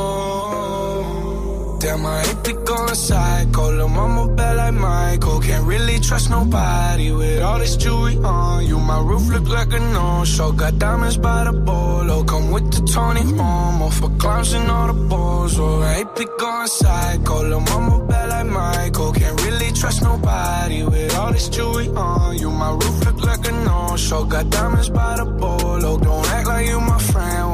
Damn, 1.81 2.07
I 2.07 2.23
hate 2.25 2.45
to 2.45 2.53
go 2.65 2.87
psycho. 2.89 3.71
Lil' 3.77 3.89
mama 3.89 4.29
bad 4.35 4.57
like 4.57 4.75
Michael. 4.75 5.41
Can't 5.41 5.65
really 5.67 5.99
trust 6.01 6.31
nobody 6.31 7.13
with 7.13 7.43
all 7.43 7.59
this 7.59 7.77
jewelry 7.77 8.17
on 8.19 8.67
you. 8.67 8.79
My 8.79 9.01
roof 9.01 9.29
look 9.29 9.49
like 9.49 9.73
a 9.73 9.81
no-show. 9.81 10.53
Got 10.53 10.79
diamonds 10.79 11.17
by 11.19 11.45
the 11.45 11.53
bolo. 11.53 12.25
Come 12.25 12.51
with 12.53 12.71
the 12.73 12.81
Tony 12.93 13.23
Homo 13.23 13.91
for 13.91 14.11
clowns 14.17 14.53
and 14.53 14.71
all 14.71 14.87
the 14.93 14.95
balls. 15.09 15.59
Oh, 15.59 15.83
I 15.83 15.95
hate 15.95 16.15
to 16.17 16.25
go 16.39 16.67
psycho. 16.67 17.43
Lil' 17.49 17.61
mama 17.61 18.05
bad 18.07 18.29
like 18.31 18.47
Michael. 18.47 19.13
Can't 19.13 19.41
really 19.43 19.73
trust 19.73 20.03
nobody 20.03 20.85
with 20.85 21.15
all 21.17 21.33
this 21.33 21.49
jewelry 21.49 21.89
on 21.89 22.39
you. 22.39 22.51
My 22.51 22.71
roof 22.71 23.05
look 23.07 23.23
like 23.25 23.47
a 23.47 23.53
no-show. 23.53 24.25
Got 24.25 24.51
diamonds 24.51 24.91
by 24.91 25.17
the 25.17 25.25
bolo. 25.27 25.99
Don't 25.99 26.27
act 26.29 26.47
like 26.47 26.67
you 26.67 26.81
my 26.81 26.99
friend 26.99 27.54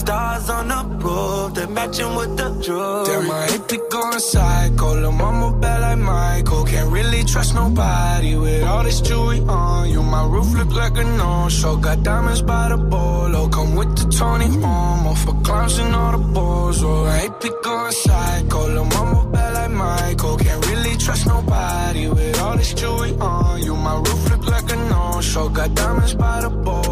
Stars 0.00 0.48
on 0.48 0.68
the 0.68 0.80
roof, 1.04 1.54
they 1.54 1.66
matching 1.66 2.14
with 2.16 2.34
the 2.38 2.48
jewelry. 2.64 3.04
Damn, 3.04 3.30
I 3.30 3.46
hate 3.50 3.68
to 3.68 3.76
go 3.90 4.02
psycho. 4.18 4.94
Lil' 4.94 5.12
mama 5.12 5.52
bad 5.60 5.82
like 5.82 5.98
Michael. 5.98 6.64
Can't 6.64 6.90
really 6.90 7.22
trust 7.24 7.54
nobody 7.54 8.34
with 8.34 8.64
all 8.64 8.82
this 8.82 9.02
jewelry 9.02 9.40
on 9.40 9.90
you. 9.90 10.02
My 10.02 10.24
roof 10.26 10.48
look 10.54 10.72
like 10.72 10.96
a 10.96 11.04
no-show. 11.04 11.76
Got 11.76 12.02
diamonds 12.02 12.40
by 12.40 12.70
the 12.70 12.78
bolo. 12.78 13.48
Come 13.50 13.76
with 13.76 13.92
the 13.98 14.06
Tony 14.16 14.48
Homo 14.62 15.12
for 15.22 15.34
clowns 15.42 15.78
and 15.78 15.94
all 15.94 16.12
the 16.12 16.24
balls. 16.32 16.82
Oh, 16.82 17.04
I 17.04 17.18
hate 17.18 17.38
to 17.42 17.50
go 17.62 17.90
psycho. 17.90 18.68
Lil' 18.68 18.86
mama 18.86 19.30
bad 19.30 19.52
like 19.52 19.70
Michael. 19.70 20.38
Can't 20.38 20.66
really 20.66 20.96
trust 20.96 21.26
nobody 21.26 22.08
with 22.08 22.40
all 22.40 22.56
this 22.56 22.72
jewelry 22.72 23.12
on 23.20 23.62
you. 23.62 23.76
My 23.76 23.96
roof 23.96 24.30
look 24.30 24.46
like 24.46 24.72
a 24.72 24.76
no-show. 24.76 25.50
Got 25.50 25.74
diamonds 25.74 26.14
by 26.14 26.40
the 26.40 26.48
bolo. 26.48 26.89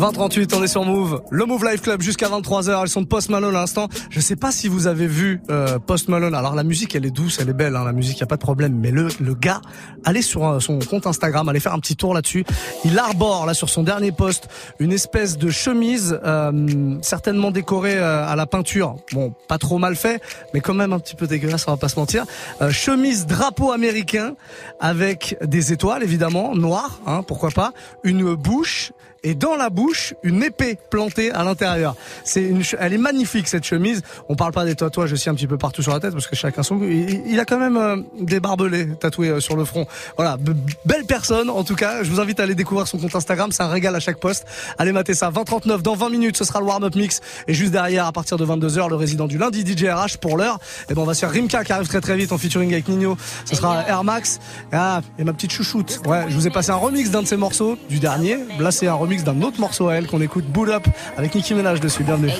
2038, 0.00 0.54
on 0.54 0.62
est 0.62 0.66
sur 0.66 0.82
Move. 0.82 1.20
Le 1.30 1.44
Move 1.44 1.62
Live 1.62 1.82
Club 1.82 2.00
jusqu'à 2.00 2.26
23h. 2.28 2.80
Elles 2.80 2.88
sont 2.88 3.02
de 3.02 3.06
Post 3.06 3.28
Malone 3.28 3.54
à 3.54 3.60
l'instant. 3.60 3.86
Je 4.08 4.18
sais 4.18 4.34
pas 4.34 4.50
si 4.50 4.66
vous 4.66 4.86
avez 4.86 5.06
vu 5.06 5.42
euh, 5.50 5.78
Post 5.78 6.08
Malone. 6.08 6.34
Alors 6.34 6.54
la 6.54 6.64
musique, 6.64 6.94
elle 6.94 7.04
est 7.04 7.10
douce, 7.10 7.38
elle 7.38 7.50
est 7.50 7.52
belle. 7.52 7.76
Hein, 7.76 7.84
la 7.84 7.92
musique, 7.92 8.18
y 8.18 8.22
a 8.22 8.26
pas 8.26 8.36
de 8.36 8.40
problème. 8.40 8.78
Mais 8.80 8.92
le, 8.92 9.08
le 9.20 9.34
gars, 9.34 9.60
allez 10.06 10.22
sur 10.22 10.48
euh, 10.48 10.58
son 10.58 10.78
compte 10.78 11.06
Instagram, 11.06 11.46
allez 11.50 11.60
faire 11.60 11.74
un 11.74 11.80
petit 11.80 11.96
tour 11.96 12.14
là-dessus. 12.14 12.46
Il 12.86 12.98
arbore 12.98 13.44
là 13.44 13.52
sur 13.52 13.68
son 13.68 13.82
dernier 13.82 14.10
post 14.10 14.48
une 14.78 14.90
espèce 14.90 15.36
de 15.36 15.50
chemise 15.50 16.18
euh, 16.24 16.96
certainement 17.02 17.50
décorée 17.50 17.98
euh, 17.98 18.26
à 18.26 18.36
la 18.36 18.46
peinture. 18.46 18.96
Bon, 19.12 19.34
pas 19.48 19.58
trop 19.58 19.76
mal 19.76 19.96
fait, 19.96 20.22
mais 20.54 20.60
quand 20.60 20.72
même 20.72 20.94
un 20.94 20.98
petit 20.98 21.14
peu 21.14 21.26
dégueulasse, 21.26 21.68
on 21.68 21.72
va 21.72 21.76
pas 21.76 21.90
se 21.90 21.98
mentir. 21.98 22.24
Chemise 22.70 23.26
drapeau 23.26 23.70
américain 23.70 24.34
avec 24.80 25.36
des 25.44 25.74
étoiles 25.74 26.02
évidemment 26.02 26.54
noires, 26.54 27.00
hein, 27.06 27.22
pourquoi 27.22 27.50
pas. 27.50 27.74
Une 28.02 28.34
bouche 28.34 28.92
et 29.22 29.34
dans 29.34 29.56
la 29.56 29.70
bouche 29.70 30.14
une 30.22 30.42
épée 30.42 30.78
plantée 30.90 31.30
à 31.30 31.44
l'intérieur. 31.44 31.94
C'est 32.24 32.42
une, 32.42 32.62
elle 32.78 32.92
est 32.92 32.98
magnifique 32.98 33.48
cette 33.48 33.64
chemise. 33.64 34.02
On 34.28 34.36
parle 34.36 34.52
pas 34.52 34.64
des 34.64 34.74
tatouages 34.74 35.12
aussi 35.12 35.28
un 35.28 35.34
petit 35.34 35.46
peu 35.46 35.58
partout 35.58 35.82
sur 35.82 35.92
la 35.92 36.00
tête 36.00 36.12
parce 36.12 36.26
que 36.26 36.36
chacun 36.36 36.62
son 36.62 36.76
goût. 36.76 36.86
Il, 36.86 37.22
il 37.26 37.40
a 37.40 37.44
quand 37.44 37.58
même 37.58 37.76
euh, 37.76 37.96
des 38.20 38.40
barbelés 38.40 38.88
tatoués 38.98 39.28
euh, 39.28 39.40
sur 39.40 39.56
le 39.56 39.64
front. 39.64 39.86
Voilà, 40.16 40.36
belle 40.84 41.04
personne 41.06 41.50
en 41.50 41.64
tout 41.64 41.76
cas. 41.76 42.02
Je 42.02 42.10
vous 42.10 42.20
invite 42.20 42.40
à 42.40 42.44
aller 42.44 42.54
découvrir 42.54 42.86
son 42.86 42.98
compte 42.98 43.14
Instagram, 43.14 43.52
c'est 43.52 43.62
un 43.62 43.68
régal 43.68 43.94
à 43.94 44.00
chaque 44.00 44.18
poste. 44.18 44.46
Allez 44.78 44.92
mater 44.92 45.14
ça. 45.14 45.30
2039 45.30 45.82
dans 45.82 45.94
20 45.94 46.10
minutes, 46.10 46.36
ce 46.36 46.44
sera 46.44 46.60
le 46.60 46.66
warm 46.66 46.84
up 46.84 46.94
mix 46.94 47.20
et 47.48 47.54
juste 47.54 47.72
derrière 47.72 48.06
à 48.06 48.12
partir 48.12 48.36
de 48.36 48.46
22h 48.46 48.88
le 48.88 48.96
résident 48.96 49.26
du 49.26 49.38
lundi 49.38 49.64
DJ 49.66 49.84
RH 49.84 50.18
pour 50.20 50.36
l'heure. 50.36 50.58
Et 50.88 50.94
ben 50.94 51.02
on 51.02 51.04
va 51.04 51.14
se 51.14 51.20
faire 51.20 51.30
Rimka 51.30 51.64
qui 51.64 51.72
arrive 51.72 51.88
très 51.88 52.00
très 52.00 52.16
vite 52.16 52.32
en 52.32 52.38
featuring 52.38 52.72
avec 52.72 52.88
Nino. 52.88 53.16
Ce 53.44 53.54
sera 53.54 53.86
Air 53.88 54.04
Max. 54.04 54.38
Ah, 54.72 55.00
et 55.18 55.24
ma 55.24 55.32
petite 55.32 55.52
chouchoute. 55.52 56.00
Ouais, 56.06 56.24
je 56.28 56.34
vous 56.34 56.46
ai 56.46 56.50
passé 56.50 56.70
un 56.70 56.76
remix 56.76 57.10
d'un 57.10 57.22
de 57.22 57.26
ses 57.26 57.36
morceaux 57.36 57.76
du 57.88 57.98
dernier. 57.98 58.38
Là 58.58 58.70
c'est 58.70 58.86
un 58.86 58.94
remix 58.94 59.09
d'un 59.18 59.42
autre 59.42 59.60
morceau 59.60 59.88
à 59.88 59.94
elle 59.94 60.06
qu'on 60.06 60.20
écoute 60.20 60.44
Boot 60.46 60.68
Up 60.68 60.86
avec 61.16 61.34
Nicki 61.34 61.54
Minaj 61.54 61.80
dessus. 61.80 62.04
Bienvenue. 62.04 62.30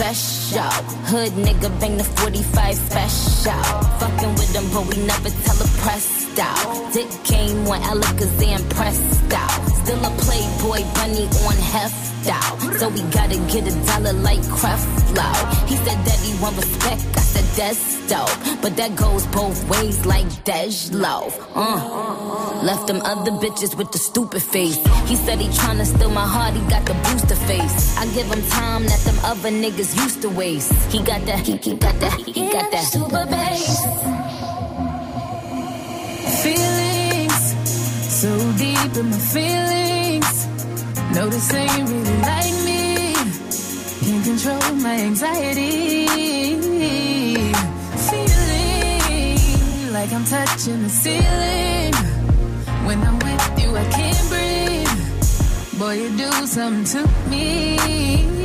Special. 0.00 0.72
Hood 1.12 1.32
nigga 1.44 1.68
bang 1.78 1.96
the 1.98 2.04
45 2.04 2.74
special. 2.74 3.62
Fucking 4.00 4.32
with 4.40 4.52
them, 4.54 4.64
but 4.72 4.84
we 4.88 4.96
never 5.04 5.28
tell 5.44 5.58
a 5.60 5.68
pressed 5.84 6.38
out. 6.38 6.92
Dick 6.94 7.10
came 7.24 7.66
when 7.66 7.80
Alakazam 7.82 8.62
pressed 8.70 9.32
out. 9.32 9.60
Still 9.82 10.00
a 10.00 10.12
playboy 10.24 10.80
bunny 10.94 11.26
on 11.44 11.56
heft 11.72 12.28
out. 12.28 12.56
So 12.78 12.88
we 12.88 13.02
gotta 13.12 13.36
get 13.52 13.68
a 13.68 13.74
dollar 13.86 14.14
like 14.14 14.40
Creflo. 14.56 15.30
He 15.68 15.76
said 15.76 16.00
that 16.06 16.18
he 16.24 16.32
want 16.42 16.56
respect, 16.56 17.02
I 17.16 17.20
said 17.32 17.44
that's 17.56 18.08
dope. 18.08 18.62
But 18.62 18.76
that 18.76 18.96
goes 18.96 19.26
both 19.28 19.58
ways 19.68 20.04
like 20.06 20.26
Dej 20.44 20.92
Loaf. 20.92 21.34
Uh. 21.54 22.60
Left 22.62 22.86
them 22.86 23.00
other 23.04 23.32
bitches 23.32 23.76
with 23.76 23.90
the 23.92 23.98
stupid 23.98 24.42
face. 24.42 24.76
He 25.08 25.16
said 25.16 25.38
he 25.38 25.48
tryna 25.48 25.86
steal 25.86 26.10
my 26.10 26.26
heart, 26.26 26.54
he 26.54 26.60
got 26.68 26.84
the 26.84 26.94
booster 27.04 27.36
face. 27.48 27.96
I 27.98 28.04
give 28.14 28.26
him 28.26 28.42
time 28.50 28.84
that 28.86 29.00
them 29.00 29.18
other 29.24 29.50
niggas 29.50 29.89
used 29.96 30.22
to 30.22 30.28
waste. 30.30 30.72
He 30.92 30.98
got 31.02 31.24
that, 31.26 31.40
he, 31.46 31.56
he 31.56 31.74
got 31.74 31.98
that, 32.00 32.12
he 32.20 32.52
got 32.52 32.70
that 32.70 32.84
super 32.84 33.26
bass. 33.26 33.80
Feelings 36.42 37.00
so 38.20 38.28
deep 38.58 38.96
in 38.96 39.10
my 39.10 39.16
feelings. 39.16 40.46
No, 41.14 41.28
this 41.28 41.52
ain't 41.54 41.88
really 41.88 42.18
like 42.20 42.54
me. 42.64 43.14
Can't 44.04 44.24
control 44.24 44.74
my 44.76 44.94
anxiety. 44.94 46.06
Feeling 48.10 49.92
like 49.92 50.12
I'm 50.12 50.24
touching 50.24 50.82
the 50.82 50.90
ceiling. 50.90 51.94
When 52.86 53.02
I'm 53.02 53.18
with 53.18 53.62
you, 53.62 53.76
I 53.76 53.84
can't 53.90 54.28
breathe. 54.28 55.78
Boy, 55.78 55.94
you 56.02 56.10
do 56.16 56.30
something 56.46 56.84
to 56.84 57.08
me. 57.30 58.39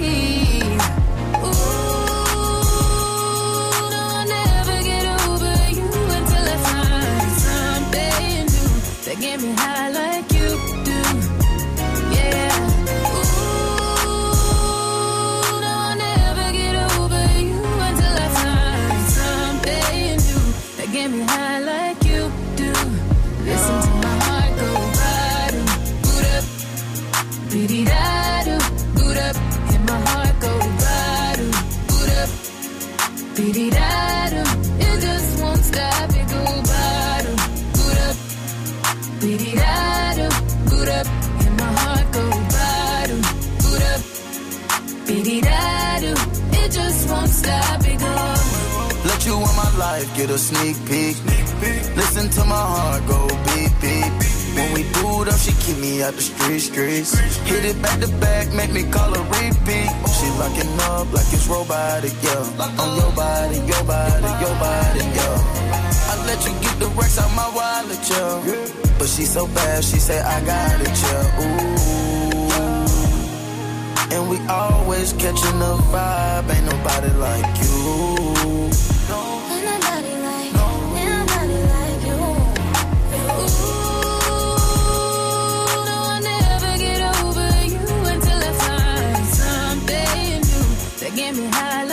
That 9.16 9.22
get 9.22 9.42
me 9.42 9.54
high 9.54 9.90
like 9.90 10.35
get 50.16 50.30
a 50.30 50.38
sneak 50.38 50.78
peek. 50.88 51.18
Listen 51.96 52.30
to 52.30 52.46
my 52.46 52.56
heart 52.56 53.06
go 53.08 53.28
beep 53.48 53.72
beep. 53.82 54.12
When 54.56 54.74
we 54.74 54.84
boot 54.96 55.28
up, 55.28 55.38
she 55.38 55.52
keep 55.60 55.78
me 55.80 56.02
out 56.02 56.14
the 56.14 56.22
street 56.22 56.60
streets. 56.60 57.12
Hit 57.44 57.66
it 57.66 57.82
back 57.82 58.00
to 58.00 58.08
back, 58.24 58.54
make 58.54 58.72
me 58.72 58.84
call 58.90 59.14
her 59.14 59.24
repeat. 59.36 59.92
She 60.16 60.28
locking 60.40 60.72
up 60.96 61.12
like 61.12 61.28
it's 61.36 61.48
robotic, 61.48 62.16
yeah. 62.24 62.80
On 62.80 62.96
your 62.96 63.12
body, 63.12 63.60
your 63.68 63.84
body, 63.84 64.30
your 64.40 64.56
body, 64.64 65.04
yeah. 65.20 66.12
I 66.12 66.14
let 66.26 66.40
you 66.48 66.54
get 66.64 66.80
the 66.80 66.88
racks 66.96 67.20
out 67.20 67.32
my 67.36 67.50
wallet, 67.52 68.00
yeah. 68.10 68.96
But 68.98 69.10
she 69.10 69.26
so 69.26 69.48
bad, 69.48 69.84
she 69.84 70.00
say 70.00 70.22
I 70.22 70.40
got 70.46 70.80
it, 70.80 70.96
yeah. 71.04 71.42
Ooh. 71.44 71.76
And 74.16 74.30
we 74.30 74.38
always 74.48 75.12
catching 75.14 75.60
the 75.60 75.76
vibe, 75.92 76.50
ain't 76.56 76.66
nobody 76.72 77.12
like 77.20 77.52
you. 77.60 78.95
Get 91.26 91.36
me 91.38 91.48
high 91.48 91.85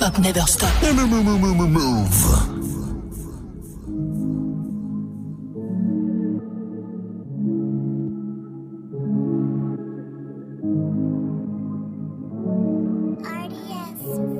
Hip 0.00 0.06
hop 0.06 0.18
never 0.18 0.46
stop. 0.46 0.70
Move. 1.68 2.08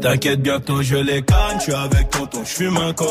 T'inquiète, 0.01 0.41
bientôt 0.41 0.81
je 0.81 0.97
les 0.97 1.21
canne, 1.21 1.37
je 1.59 1.63
suis 1.65 1.75
avec 1.75 2.09
tonton, 2.09 2.39
je 2.43 2.49
fume 2.49 2.79
un 2.79 2.95
col. 2.95 3.07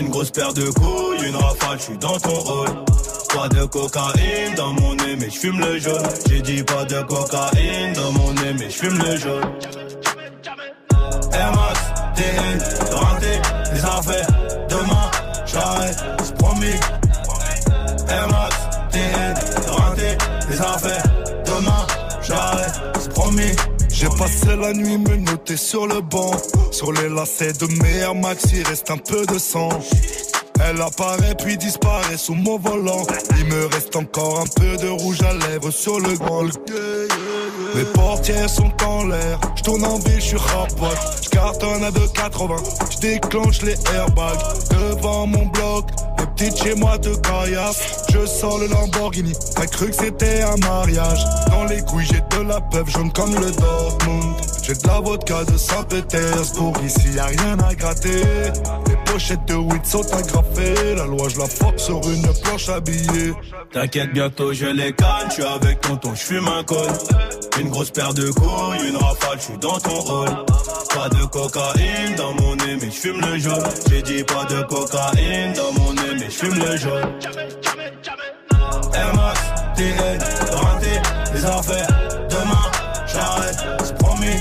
Une 0.00 0.08
grosse 0.08 0.32
paire 0.32 0.52
de 0.52 0.68
couilles, 0.70 1.28
une 1.28 1.36
rafale, 1.36 1.78
je 1.78 1.82
suis 1.84 1.98
dans 1.98 2.18
ton 2.18 2.34
rôle. 2.34 2.84
Pas 3.32 3.48
de 3.48 3.64
cocaïne 3.66 4.54
dans 4.56 4.72
mon 4.72 4.96
nez, 4.96 5.14
mais 5.20 5.30
je 5.30 5.38
fume 5.38 5.60
le 5.60 5.78
jaune. 5.78 6.02
J'ai 6.28 6.42
dit 6.42 6.64
pas 6.64 6.84
de 6.84 7.00
cocaïne 7.02 7.92
dans 7.94 8.10
mon 8.10 8.32
nez, 8.32 8.54
mais 8.58 8.68
je 8.68 8.76
fume 8.76 8.98
le 8.98 9.16
jaune. 9.16 9.89
Affaires. 14.00 14.26
Demain, 14.68 15.10
promis. 16.38 16.78
Affaires. 20.60 21.02
Demain, 21.46 21.86
promis. 23.14 23.42
J'ai 23.88 24.08
passé 24.08 24.56
la 24.56 24.72
nuit 24.72 24.98
me 24.98 25.16
noter 25.16 25.56
sur 25.56 25.86
le 25.86 26.00
banc. 26.00 26.32
Sur 26.70 26.92
les 26.92 27.08
lacets 27.08 27.52
de 27.52 27.66
mes 27.82 27.98
Air 27.98 28.14
Max, 28.14 28.44
il 28.52 28.66
reste 28.66 28.90
un 28.90 28.98
peu 28.98 29.24
de 29.26 29.38
sang. 29.38 29.70
Elle 30.62 30.80
apparaît 30.80 31.34
puis 31.42 31.56
disparaît 31.56 32.16
sous 32.16 32.34
mon 32.34 32.58
volant. 32.58 33.06
Il 33.38 33.46
me 33.46 33.66
reste 33.66 33.96
encore 33.96 34.40
un 34.40 34.60
peu 34.60 34.76
de 34.76 34.88
rouge 34.88 35.20
à 35.22 35.32
lèvres 35.32 35.70
sur 35.70 35.98
le 36.00 36.14
grand. 36.16 36.44
Mes 37.74 37.84
portières 37.84 38.50
sont 38.50 38.72
en 38.84 39.06
l'air. 39.06 39.40
Je 39.56 39.62
tourne 39.62 39.84
en 39.84 39.98
ville, 39.98 40.20
je 40.20 40.26
suis 40.26 40.36
rapote. 40.36 41.29
Cartonne 41.40 41.84
à 41.84 41.90
2,80. 41.90 42.92
Je 42.92 42.98
déclenche 42.98 43.62
les 43.62 43.76
airbags 43.94 44.38
devant 44.70 45.26
mon 45.26 45.46
bloc. 45.46 45.86
Les 46.18 46.26
petites 46.26 46.62
chez 46.62 46.74
moi 46.74 46.98
de 46.98 47.14
caillasse. 47.14 48.04
Je 48.12 48.26
sors 48.26 48.58
le 48.58 48.66
Lamborghini. 48.66 49.32
T'as 49.56 49.66
cru 49.66 49.86
que 49.86 49.94
c'était 49.94 50.42
un 50.42 50.56
mariage. 50.58 51.24
Dans 51.48 51.64
les 51.64 51.80
couilles, 51.80 52.04
j'ai 52.04 52.20
de 52.36 52.42
la 52.46 52.60
peuple 52.60 52.90
jaune 52.90 53.10
comme 53.12 53.34
le 53.34 53.50
Dortmund. 53.52 54.34
J'ai 54.62 54.74
de 54.74 54.86
la 54.86 55.00
vodka 55.00 55.44
de 55.44 55.56
Saint-Pétersbourg. 55.56 56.74
Ici, 56.84 57.08
y 57.14 57.18
a 57.18 57.24
rien 57.24 57.58
à 57.58 57.74
gratter. 57.74 58.22
Les 58.86 58.96
pochettes 59.10 59.46
de 59.46 59.54
weed 59.54 59.86
sont 59.86 60.04
agrafées. 60.12 60.94
La 60.94 61.06
loi, 61.06 61.30
je 61.30 61.38
la 61.38 61.46
force 61.46 61.84
sur 61.84 62.02
une 62.06 62.28
planche 62.42 62.68
habillée. 62.68 63.32
T'inquiète, 63.72 64.12
bientôt 64.12 64.52
je 64.52 64.66
les 64.66 64.92
canne, 64.92 65.28
je 65.28 65.34
suis 65.34 65.44
avec 65.44 65.80
tonton, 65.80 66.14
je 66.14 66.20
fume 66.20 66.48
un 66.48 66.64
col. 66.64 66.86
Une 67.58 67.70
grosse 67.70 67.90
paire 67.90 68.12
de 68.12 68.30
couilles, 68.30 68.88
une 68.88 68.96
rafale, 68.96 69.38
je 69.38 69.44
suis 69.44 69.58
dans 69.58 69.78
ton 69.78 70.00
rôle. 70.00 70.28
Pas 70.94 71.08
de 71.08 71.24
cocaïne 71.26 72.14
dans 72.16 72.34
mon 72.34 72.56
nez, 72.56 72.76
mais 72.80 72.90
je 72.90 72.96
fume 72.96 73.20
le 73.20 73.38
jaune. 73.38 73.62
J'ai 73.88 74.02
dit 74.02 74.24
pas 74.24 74.44
de 74.44 74.60
cocaïne 74.62 75.52
dans 75.54 75.72
mon 75.80 75.92
nez, 75.92 76.14
mais 76.18 76.26
je 76.26 76.30
fume 76.30 76.58
le 76.58 76.76
jaune. 76.76 77.12
Air 78.94 79.14
Max, 79.14 79.40
TN, 79.76 80.18
renté, 80.56 81.00
les 81.32 81.44
affaires. 81.44 81.88
Demain, 82.28 82.70
j'arrête, 83.06 83.58
c'est 83.84 83.96
promis. 83.98 84.40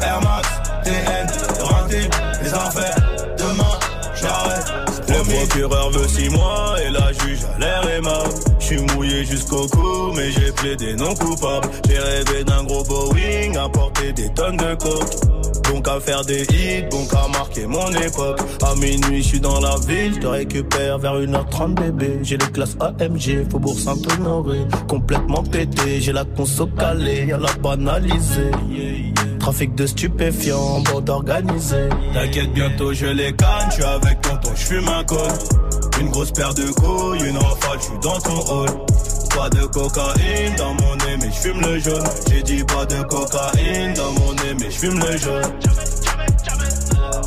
Air 0.00 0.20
Max, 0.22 0.48
TN, 0.84 1.26
renté, 1.62 2.10
les 2.42 2.54
affaires. 2.54 2.96
Demain, 3.38 3.78
j'arrête, 4.14 4.66
c'est 4.92 5.06
promis. 5.12 5.32
Le 5.32 5.46
procureur 5.46 5.90
veut 5.90 6.08
six 6.08 6.30
mois 6.30 6.76
et 6.84 6.90
la 6.90 7.11
jusqu'au 9.24 9.66
cou, 9.68 10.12
mais 10.16 10.30
j'ai 10.30 10.52
plaidé 10.52 10.94
non 10.94 11.14
coupable. 11.14 11.68
J'ai 11.88 11.98
rêvé 11.98 12.44
d'un 12.44 12.64
gros 12.64 12.84
Boeing, 12.84 13.54
à 13.56 13.68
porter 13.68 14.12
des 14.12 14.32
tonnes 14.34 14.56
de 14.56 14.74
coke. 14.74 15.32
Donc 15.72 15.88
à 15.88 16.00
faire 16.00 16.24
des 16.24 16.42
hits, 16.42 16.88
donc 16.90 17.08
à 17.14 17.28
marquer 17.28 17.66
mon 17.66 17.88
époque. 17.92 18.40
À 18.62 18.74
minuit, 18.74 19.22
je 19.22 19.28
suis 19.28 19.40
dans 19.40 19.60
la 19.60 19.76
ville, 19.86 20.14
je 20.14 20.20
te 20.20 20.26
récupère 20.26 20.98
vers 20.98 21.14
1h30 21.14 21.74
bébé. 21.74 22.18
J'ai 22.22 22.36
les 22.36 22.46
classes 22.46 22.76
AMG, 22.80 23.48
Faubourg 23.50 23.78
Saint-Honoré. 23.78 24.66
Complètement 24.88 25.42
pété, 25.42 26.00
j'ai 26.00 26.12
la 26.12 26.24
conso 26.24 26.66
calée, 26.66 27.26
y'a 27.26 27.38
la 27.38 27.52
banalisée. 27.54 28.50
Trafic 29.38 29.74
de 29.74 29.86
stupéfiants, 29.86 30.80
bande 30.80 31.08
organisée. 31.08 31.88
T'inquiète, 32.12 32.52
bientôt 32.52 32.92
je 32.92 33.06
les 33.06 33.32
canne, 33.32 33.68
je 33.70 33.74
suis 33.74 33.84
avec 33.84 34.20
tonton, 34.20 34.50
je 34.54 34.62
fume 34.62 34.88
un 34.88 35.04
col. 35.04 35.18
Une 36.00 36.10
grosse 36.10 36.32
paire 36.32 36.54
de 36.54 36.70
couilles, 36.72 37.28
une 37.28 37.38
rafale, 37.38 37.78
je 37.78 37.84
suis 37.84 37.98
dans 38.02 38.18
ton 38.20 38.40
hall. 38.52 38.68
Pas 39.34 39.48
de 39.48 39.64
cocaïne 39.66 40.54
dans 40.56 40.74
mon 40.74 40.96
nez, 40.96 41.16
mais 41.20 41.30
je 41.30 41.40
fume 41.40 41.60
le 41.60 41.78
jaune. 41.78 42.04
J'ai 42.28 42.42
dit 42.42 42.64
pas 42.64 42.84
de 42.84 43.02
cocaïne 43.02 43.94
dans 43.94 44.12
mon 44.12 44.32
nez, 44.34 44.54
mais 44.58 44.70
je 44.70 44.78
fume 44.78 44.98
le 44.98 45.16
jaune. 45.16 45.52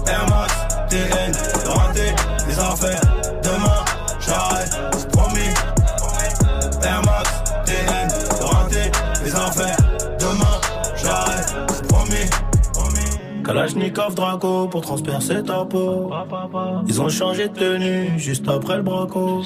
Air 0.08 0.26
Max, 0.30 0.54
TN, 0.90 1.32
renté, 1.68 2.16
les 2.48 2.60
affaires. 2.60 3.02
Demain, 3.44 3.86
j'arrête, 4.20 4.78
c'est 4.98 5.12
promis. 5.12 5.54
Air 6.84 7.02
Kalachnikov 13.46 14.16
Draco 14.16 14.68
pour 14.68 14.82
transpercer 14.82 15.44
ta 15.44 15.66
peau. 15.66 16.10
Ils 16.88 17.02
ont 17.02 17.10
changé 17.10 17.48
de 17.48 17.54
tenue 17.54 18.18
juste 18.18 18.48
après 18.48 18.78
le 18.78 18.84
braco. 18.84 19.42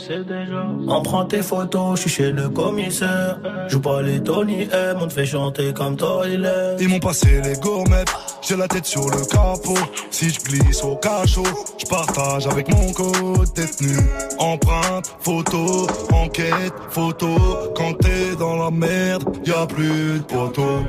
Prend 1.04 1.26
tes 1.26 1.42
photos, 1.42 1.96
je 1.96 2.02
suis 2.02 2.10
chez 2.10 2.32
le 2.32 2.50
commissaire. 2.50 3.40
Joue 3.68 3.80
pas 3.80 4.02
les 4.02 4.22
Tony 4.22 4.64
M, 4.72 4.98
on 5.02 5.08
te 5.08 5.14
fait 5.14 5.26
chanter 5.26 5.74
comme 5.74 5.96
Toilet. 5.96 6.76
Ils 6.80 6.88
m'ont 6.88 7.00
passé 7.00 7.42
les 7.44 7.54
gourmettes, 7.54 8.14
j'ai 8.42 8.56
la 8.56 8.68
tête 8.68 8.86
sur 8.86 9.06
le 9.10 9.26
capot. 9.26 9.80
Si 10.12 10.30
je 10.30 10.40
glisse 10.40 10.84
au 10.84 10.96
cachot, 10.96 11.44
je 11.78 11.86
partage 11.86 12.48
avec 12.48 12.70
mon 12.70 12.92
code 12.94 13.52
détenu. 13.56 13.98
Empreinte, 14.38 15.16
photo, 15.20 15.88
enquête, 16.14 16.74
photo. 16.90 17.28
Quand 17.76 17.94
t'es 18.00 18.36
dans 18.38 18.58
la 18.58 18.72
merde, 18.72 19.24
y 19.46 19.52
a 19.52 19.66
plus 19.66 20.20
de 20.20 20.24
poteau. 20.24 20.84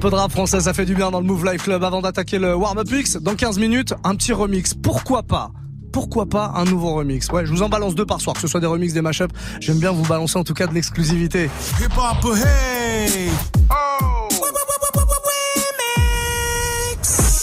Peu 0.00 0.08
de 0.08 0.14
rap 0.14 0.32
français, 0.32 0.60
ça 0.60 0.72
fait 0.72 0.86
du 0.86 0.94
bien 0.94 1.10
dans 1.10 1.20
le 1.20 1.26
Move 1.26 1.44
Life 1.44 1.64
Club 1.64 1.84
avant 1.84 2.00
d'attaquer 2.00 2.38
le 2.38 2.54
Warm-Up 2.54 2.90
Mix. 2.90 3.18
Dans 3.18 3.34
15 3.34 3.58
minutes, 3.58 3.92
un 4.02 4.14
petit 4.14 4.32
remix. 4.32 4.72
Pourquoi 4.72 5.22
pas? 5.22 5.50
Pourquoi 5.92 6.24
pas 6.24 6.52
un 6.54 6.64
nouveau 6.64 6.94
remix? 6.94 7.28
Ouais, 7.30 7.44
je 7.44 7.52
vous 7.52 7.62
en 7.62 7.68
balance 7.68 7.94
deux 7.94 8.06
par 8.06 8.18
soir, 8.18 8.32
que 8.34 8.40
ce 8.40 8.48
soit 8.48 8.60
des 8.60 8.66
remixes, 8.66 8.94
des 8.94 9.02
mashups. 9.02 9.34
J'aime 9.60 9.78
bien 9.78 9.90
vous 9.92 10.06
balancer 10.06 10.38
en 10.38 10.44
tout 10.44 10.54
cas 10.54 10.66
de 10.66 10.72
l'exclusivité. 10.72 11.50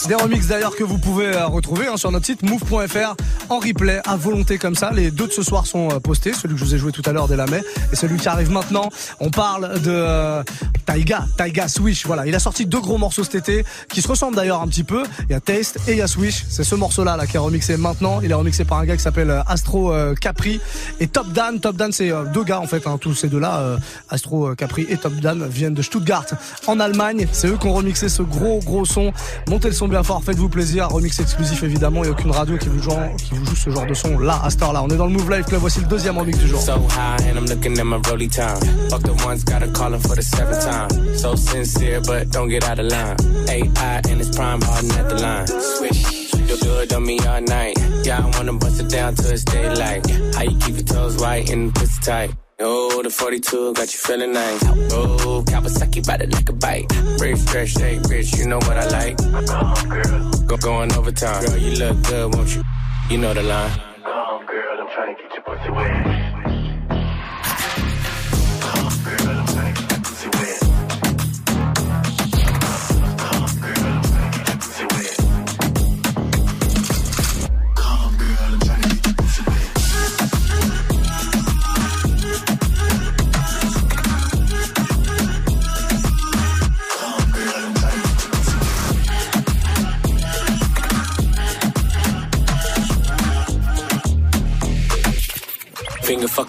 Des 0.07 0.15
remixes 0.15 0.47
d'ailleurs 0.47 0.73
que 0.73 0.85
vous 0.85 0.99
pouvez 0.99 1.35
euh, 1.35 1.47
retrouver 1.47 1.87
hein, 1.87 1.97
sur 1.97 2.11
notre 2.11 2.25
site 2.25 2.41
move.fr 2.41 3.15
en 3.49 3.59
replay 3.59 3.99
à 4.05 4.15
volonté 4.15 4.57
comme 4.57 4.75
ça. 4.75 4.91
Les 4.93 5.11
deux 5.11 5.27
de 5.27 5.33
ce 5.33 5.43
soir 5.43 5.67
sont 5.67 5.89
euh, 5.91 5.99
postés, 5.99 6.31
celui 6.31 6.53
que 6.53 6.61
je 6.61 6.63
vous 6.63 6.75
ai 6.75 6.77
joué 6.77 6.93
tout 6.93 7.01
à 7.05 7.11
l'heure 7.11 7.27
dès 7.27 7.35
la 7.35 7.45
mai 7.45 7.61
et 7.91 7.95
celui 7.97 8.17
qui 8.17 8.29
arrive 8.29 8.49
maintenant. 8.49 8.87
On 9.19 9.31
parle 9.31 9.81
de 9.81 9.91
euh, 9.91 10.43
Taiga, 10.85 11.25
Taiga 11.35 11.67
Swish. 11.67 12.05
Voilà, 12.05 12.25
il 12.25 12.33
a 12.33 12.39
sorti 12.39 12.65
deux 12.65 12.79
gros 12.79 12.97
morceaux 12.97 13.25
cet 13.25 13.35
été 13.35 13.65
qui 13.89 14.01
se 14.01 14.07
ressemblent 14.07 14.37
d'ailleurs 14.37 14.61
un 14.61 14.67
petit 14.69 14.85
peu. 14.85 15.03
Il 15.29 15.33
y 15.33 15.35
a 15.35 15.41
Taste 15.41 15.77
et 15.89 15.91
il 15.91 15.97
y 15.97 16.01
a 16.01 16.07
Swish. 16.07 16.45
C'est 16.47 16.63
ce 16.63 16.75
morceau-là 16.75 17.17
là, 17.17 17.27
qui 17.27 17.35
est 17.35 17.39
remixé 17.39 17.75
maintenant. 17.75 18.21
Il 18.21 18.31
est 18.31 18.35
remixé 18.35 18.63
par 18.63 18.77
un 18.77 18.85
gars 18.85 18.95
qui 18.95 19.03
s'appelle 19.03 19.43
Astro 19.45 19.93
Capri 20.21 20.61
et 21.01 21.07
Top 21.07 21.33
Dan. 21.33 21.59
Top 21.59 21.75
Dan, 21.75 21.91
c'est 21.91 22.13
deux 22.33 22.45
gars 22.45 22.61
en 22.61 22.67
fait. 22.67 22.87
Hein, 22.87 22.97
tous 22.97 23.13
ces 23.13 23.27
deux-là, 23.27 23.77
Astro 24.09 24.55
Capri 24.55 24.85
et 24.87 24.95
Top 24.95 25.15
Dan, 25.15 25.45
viennent 25.49 25.73
de 25.73 25.81
Stuttgart 25.81 26.25
en 26.67 26.79
Allemagne. 26.79 27.27
C'est 27.33 27.49
eux 27.49 27.57
qui 27.59 27.67
ont 27.67 27.73
remixé 27.73 28.07
ce 28.07 28.21
gros 28.21 28.59
gros 28.59 28.85
son. 28.85 29.11
Montez 29.49 29.67
le 29.67 29.73
son 29.73 29.89
bien 29.89 29.96
faites-vous 30.03 30.49
plaisir. 30.49 30.89
Remix 30.89 31.19
exclusif 31.19 31.63
évidemment, 31.63 32.01
a 32.03 32.09
aucune 32.09 32.31
radio 32.31 32.57
qui 32.57 32.69
vous, 32.69 32.81
joue, 32.81 32.91
ce 33.55 33.69
genre 33.69 33.85
de 33.85 33.93
son 33.93 34.19
là, 34.19 34.41
à 34.43 34.49
cette 34.49 34.61
heure-là. 34.61 34.83
On 34.83 34.89
est 34.89 34.97
dans 34.97 35.05
le 35.05 35.13
Move 35.13 35.29
Life 35.29 35.45
Club, 35.45 35.61
voici 35.61 35.79
le 35.79 35.87
deuxième 35.87 36.17
remix 36.17 36.37
du 36.37 36.47
jour. 36.47 36.59
So 36.61 36.73
high 36.73 37.29
and 37.29 37.37
I'm 37.37 37.45
looking 37.45 37.77
at 37.79 37.83
my 37.83 37.97
rolly 38.09 38.27
time. 38.27 38.59
Fuck 38.89 39.03
the 39.03 39.25
ones, 39.25 39.43
gotta 39.43 39.67
call 39.67 39.93
him 39.93 39.99
for 39.99 40.15
the 40.15 40.21
seventh 40.21 40.63
time. 40.63 41.17
So 41.17 41.35
sincere, 41.35 42.01
but 42.01 42.29
don't 42.31 42.49
get 42.49 42.63
out 42.63 42.79
of 42.79 42.91
line. 42.91 43.17
AI 43.49 44.01
and 44.09 44.21
it's 44.21 44.35
prime 44.35 44.61
harden 44.61 44.91
at 44.91 45.09
the 45.09 45.15
line. 45.15 45.47
Swish, 45.47 46.33
you 46.33 46.57
do 46.57 46.79
it 46.79 46.93
on 46.93 47.05
me 47.05 47.19
all 47.27 47.41
night. 47.41 47.77
Yeah, 48.03 48.25
I 48.25 48.37
wanna 48.37 48.53
bust 48.53 48.79
it 48.79 48.89
down 48.89 49.15
till 49.15 49.31
it's 49.31 49.43
daylight. 49.43 50.05
How 50.35 50.43
you 50.43 50.57
keep 50.59 50.75
your 50.75 50.85
toes 50.85 51.17
white 51.17 51.49
and 51.49 51.73
the 51.73 51.79
pussy 51.79 52.01
tight? 52.01 52.46
Oh, 52.59 53.03
the 53.03 53.11
42 53.11 53.73
got 53.73 53.93
you 53.93 53.99
feeling 53.99 54.33
nice. 54.33 54.63
Oh, 54.91 55.43
Kawasaki 55.45 56.03
bite 56.07 56.21
it 56.21 56.33
like 56.33 56.49
a 56.49 56.53
bite. 56.53 56.91
Rich, 57.21 57.39
fresh, 57.41 57.77
hey, 57.77 57.99
rich, 58.09 58.35
you 58.35 58.47
know 58.47 58.57
what 58.57 58.75
I 58.75 58.87
like. 58.87 59.17
Go 60.47 60.57
going 60.57 60.91
overtime. 60.93 61.45
Girl, 61.45 61.57
you 61.57 61.77
look 61.77 62.01
good, 62.01 62.33
won't 62.33 62.55
you? 62.55 62.63
You 63.11 63.19
know 63.19 63.31
the 63.35 63.43
line. 63.43 63.79
Come, 64.03 64.45
girl, 64.47 64.81
I'm 64.81 64.87
trying 64.89 65.15
to 65.15 65.21
get 65.21 65.33
your 65.33 65.43
pussy 65.43 65.69
wet. 65.69 66.16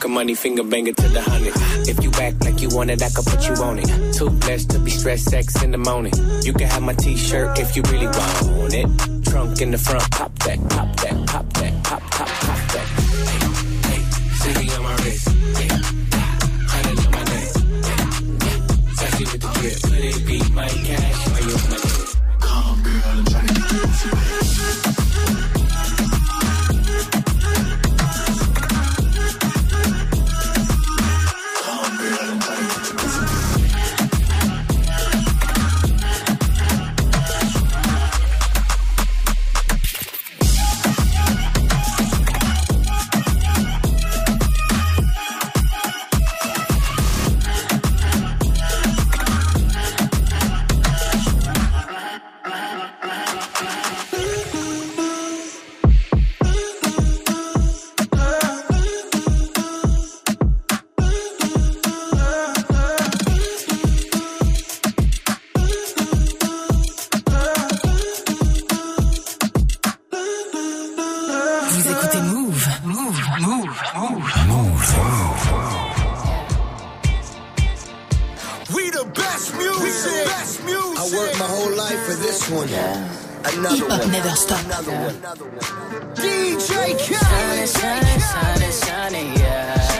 Fucking 0.09 0.15
money, 0.15 0.35
finger 0.35 0.65
banger 0.65 0.93
to 0.95 1.09
the 1.09 1.21
hundred. 1.21 1.53
If 1.87 2.03
you 2.03 2.11
act 2.13 2.43
like 2.43 2.63
you 2.63 2.71
want 2.71 2.91
it, 2.91 3.03
I 3.03 3.11
can 3.11 3.25
put 3.25 3.47
you 3.47 3.55
on 3.63 3.79
it. 3.79 4.15
Too 4.15 4.31
blessed 4.31 4.71
to 4.71 4.79
be 4.79 4.91
stressed, 4.91 5.29
sex 5.29 5.63
in 5.63 5.71
the 5.71 5.77
morning. 5.77 6.15
You 6.43 6.55
can 6.55 6.67
have 6.67 6.83
my 6.83 6.95
t-shirt 6.95 7.59
if 7.59 7.77
you 7.77 7.83
really 7.93 8.07
want 8.07 8.73
it. 8.73 8.89
Trunk 9.29 9.61
in 9.61 9.71
the 9.71 9.77
front, 9.77 10.11
pop 10.11 10.35
that, 10.39 10.59
pop 10.71 10.97
that, 11.01 11.27
pop 11.27 11.53
that, 11.53 11.85
pop, 11.85 12.03
pop, 12.11 12.29
pop 12.29 12.73
that. 12.73 12.87
Hey, 13.29 13.41
hey, 13.89 14.03
city 14.41 14.73
on 14.77 14.83
my 14.83 14.95
wrist. 15.05 15.29
Hey, 15.59 15.69
hundred 16.73 16.99
on 17.05 17.13
my 17.13 17.25
neck. 17.29 17.51
Hey, 18.45 18.59
sexy 18.97 19.25
with 19.25 19.41
the 19.45 19.51
drip, 19.61 19.79
let 19.93 20.03
it 20.09 20.27
be 20.27 20.39
my 20.53 20.69
cash. 20.69 21.29
Why 21.29 21.41
you 21.41 21.57
my 21.69 21.88
Hip 84.29 84.37
Hop 84.37 84.87
one. 84.87 85.21
Never 85.23 85.51
Stop. 85.61 86.15
DJ 86.15 86.69
Shining, 86.69 86.99
Khaled. 86.99 87.69
shining, 87.69 88.21
shining, 88.21 88.73
shining, 88.73 89.33
yeah. 89.41 89.98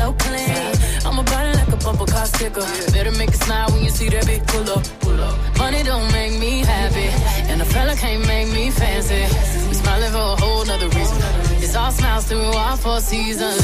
So 0.00 0.12
clean. 0.24 0.72
I'm 1.06 1.18
a 1.18 1.24
body 1.32 1.52
like 1.60 1.72
a 1.76 1.78
bumper 1.84 2.08
car 2.12 2.26
sticker. 2.26 2.66
Better 2.94 3.12
make 3.20 3.32
it 3.36 3.42
smile 3.46 3.68
when 3.72 3.82
you 3.86 3.92
see 3.98 4.08
that 4.14 4.24
big 4.26 4.42
pull 4.46 4.68
up. 4.76 4.84
Pull 5.04 5.20
up. 5.20 5.36
Money 5.58 5.82
don't 5.82 6.08
make 6.12 6.34
me 6.44 6.52
happy, 6.72 7.08
and 7.50 7.60
a 7.60 7.66
fella 7.74 7.94
can't 8.02 8.24
make 8.26 8.48
me 8.58 8.70
fancy. 8.70 9.22
We 9.68 9.74
smiling 9.82 10.12
for 10.16 10.26
a 10.34 10.36
whole 10.42 10.64
nother 10.70 10.88
reason. 10.96 11.18
It's 11.64 11.76
all 11.76 11.92
smiles 11.92 12.24
through 12.28 12.52
all 12.62 12.76
four 12.76 13.00
seasons. 13.00 13.60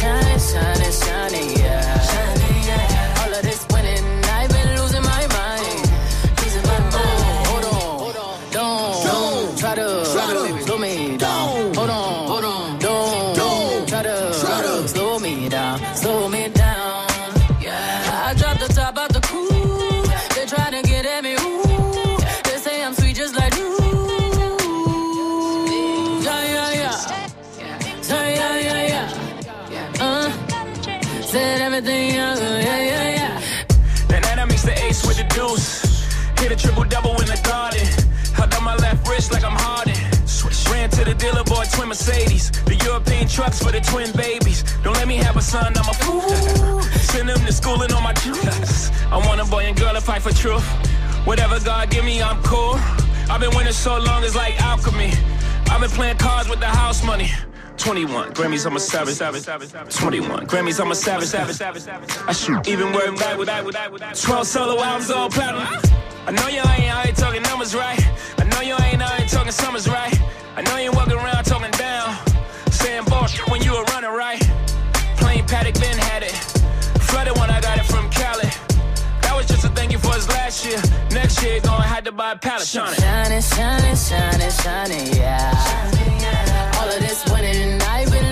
Shining, 0.00 0.40
shining, 0.50 0.94
shining. 1.02 1.50
Shining, 2.10 2.60
yeah. 2.68 3.20
All 3.20 3.32
of 3.38 3.42
this 3.48 3.61
trucks 43.42 43.62
for 43.62 43.72
the 43.72 43.80
twin 43.80 44.10
babies. 44.12 44.62
Don't 44.84 44.96
let 44.96 45.08
me 45.08 45.16
have 45.16 45.36
a 45.36 45.42
son, 45.42 45.72
I'm 45.76 45.88
a 45.88 45.94
fool. 46.04 46.80
Send 47.12 47.28
them 47.28 47.40
to 47.44 47.52
school 47.52 47.82
and 47.82 47.92
on 47.92 48.02
my 48.02 48.12
juice. 48.12 48.90
I 49.10 49.18
want 49.26 49.40
a 49.40 49.44
boy 49.44 49.64
and 49.64 49.76
girl 49.76 49.94
to 49.94 50.00
fight 50.00 50.22
for 50.22 50.32
truth. 50.32 50.64
Whatever 51.26 51.58
God 51.58 51.90
give 51.90 52.04
me, 52.04 52.22
I'm 52.22 52.40
cool. 52.44 52.74
I've 53.30 53.40
been 53.40 53.54
winning 53.56 53.72
so 53.72 53.98
long, 53.98 54.22
it's 54.22 54.36
like 54.36 54.60
alchemy. 54.62 55.10
I've 55.70 55.80
been 55.80 55.90
playing 55.90 56.18
cards 56.18 56.48
with 56.48 56.60
the 56.60 56.66
house 56.66 57.02
money. 57.04 57.30
21 57.78 58.32
Grammys, 58.34 58.64
I'm 58.64 58.76
a 58.76 58.80
savage. 58.80 59.18
21 59.18 60.46
Grammys, 60.46 60.80
I'm 60.80 60.92
a 60.92 60.94
savage. 60.94 61.34
I 62.28 62.32
shoot 62.32 62.68
even 62.68 62.92
with 62.92 63.18
12 64.22 64.46
solo 64.46 64.80
albums, 64.80 65.10
all 65.10 65.28
platinum. 65.28 65.66
I 66.28 66.30
know 66.30 66.46
you 66.46 66.60
ain't 66.60 66.94
out 66.94 67.06
here 67.06 67.14
talking 67.14 67.42
numbers 67.42 67.74
right. 67.74 68.00
I 68.38 68.44
know 68.44 68.60
you 68.60 68.76
ain't 68.84 69.02
out 69.02 69.18
here 69.18 69.26
talking 69.26 69.50
summers 69.50 69.88
right. 69.88 70.14
I 70.54 70.62
know 70.62 70.76
you 70.76 70.84
ain't 70.84 70.94
walking 70.94 71.14
around 71.14 71.31
just 80.22 80.30
a 80.30 80.42
thank 80.42 80.62
you 80.62 80.62
for 80.62 80.62
his 80.62 80.62
last 80.62 80.64
year. 80.64 80.80
Next 81.10 81.42
year, 81.42 81.60
gonna 81.60 81.82
have 81.82 82.04
to 82.04 82.12
buy 82.12 82.32
a 82.32 82.36
pallet. 82.36 82.66
Shining. 82.66 82.94
Shining, 82.94 83.42
shining, 83.42 83.96
shining, 83.96 84.50
shining, 84.50 85.16
yeah. 85.16 86.80
All 86.80 86.88
of 86.88 87.00
this 87.00 87.24
winning, 87.30 87.80
I've 87.82 88.10
been 88.10 88.31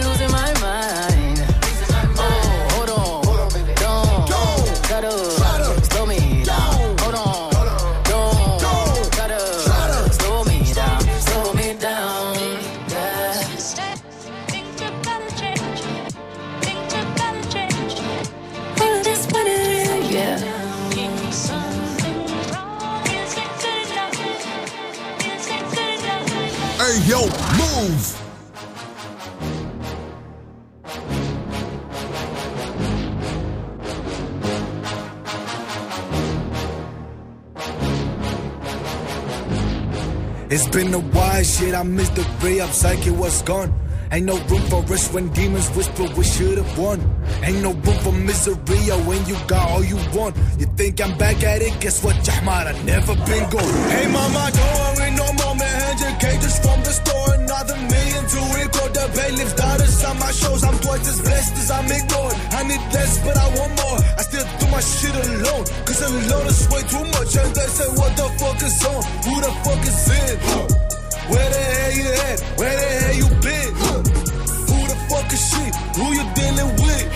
It's 40.51 40.67
been 40.69 40.93
a 40.93 40.99
while, 40.99 41.45
shit. 41.45 41.77
I 41.77 41.85
missed 41.85 42.17
the 42.17 42.27
ray 42.43 42.59
up, 42.59 42.71
psychic 42.71 43.17
was 43.17 43.41
gone. 43.43 43.73
Ain't 44.11 44.27
no 44.27 44.37
room 44.47 44.63
for 44.63 44.83
us 44.93 45.13
when 45.13 45.29
demons 45.29 45.69
whisper 45.77 46.09
we 46.17 46.25
should've 46.25 46.77
won. 46.77 46.99
Ain't 47.45 47.63
no 47.63 47.71
room 47.73 47.99
for 48.03 48.11
misery 48.11 48.57
oh, 48.91 49.01
when 49.07 49.25
you 49.27 49.37
got 49.47 49.71
all 49.71 49.85
you 49.85 49.95
want. 50.13 50.37
You 50.59 50.67
think 50.77 51.01
I'm 51.01 51.17
back 51.17 51.45
at 51.45 51.63
it? 51.63 51.79
Guess 51.81 52.03
what, 52.03 52.17
Jahmar? 52.25 52.67
I 52.67 52.73
never 52.83 53.15
been 53.15 53.49
gone. 53.49 53.91
Hey, 53.95 54.09
mama, 54.11 54.51
don't 54.53 54.99
worry 54.99 55.11
no 55.13 55.33
more, 55.39 55.55
man. 55.55 55.97
100k 55.97 56.43
just 56.43 56.63
from 56.65 56.81
the 56.83 56.91
store. 56.91 57.30
Another 57.71 57.95
million 57.95 58.27
to 58.27 58.41
record 58.59 58.95
the 58.95 59.07
bailiff's 59.15 59.55
daughters 59.55 60.05
on 60.05 60.19
my 60.19 60.33
shows. 60.33 60.65
I'm 60.65 60.79
twice 60.79 61.07
as 61.07 61.21
blessed 61.21 61.55
as 61.55 61.71
I'm 61.71 61.87
ignored. 61.87 62.35
I 62.51 62.63
need 62.67 62.83
less, 62.91 63.23
but 63.23 63.37
I 63.37 63.47
want 63.55 63.73
more. 63.79 63.99
I 64.19 64.23
still 64.27 64.43
do 64.59 64.67
my 64.75 64.81
shit 64.81 65.15
alone. 65.15 65.65
Cause 65.87 66.03
alone 66.03 66.47
is 66.51 66.67
way 66.67 66.83
too 66.91 67.05
much. 67.15 67.31
And 67.39 67.55
they 67.55 67.69
say, 67.71 67.89
what 67.95 68.11
the 68.17 68.27
fuck 68.43 68.59
is 68.63 68.75
on? 68.91 69.03
Who 69.23 69.35
the 69.39 69.53
fuck 69.63 69.83
is 69.87 70.03
in? 70.11 70.37
Where 71.31 71.51
the 71.51 71.63
hell 71.63 71.93
you 71.95 72.11
at? 72.27 72.39
Where 72.59 72.75
the 72.75 72.91
hell 72.99 73.17
you 73.23 73.29
been? 73.39 73.71
Who 74.67 74.79
the 74.91 74.99
fuck 75.07 75.31
is 75.31 75.43
she? 75.47 75.65
Who 75.95 76.07
you 76.11 76.27
dealing 76.35 76.71
with? 76.83 77.07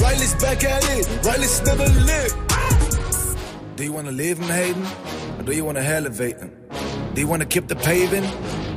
Riley's 0.00 0.34
back 0.44 0.64
at 0.64 0.84
it. 0.92 1.08
Riley's 1.24 1.62
never 1.64 1.88
lived. 2.04 2.36
Do 3.76 3.84
you 3.84 3.92
wanna 3.92 4.12
live 4.12 4.38
in 4.40 4.48
Hayden? 4.48 4.86
Or 5.38 5.42
do 5.42 5.52
you 5.52 5.64
wanna 5.64 5.80
elevate 5.80 6.38
them? 6.38 6.52
Do 7.14 7.20
you 7.22 7.26
wanna 7.26 7.46
keep 7.46 7.68
the 7.68 7.76
paving? 7.76 8.24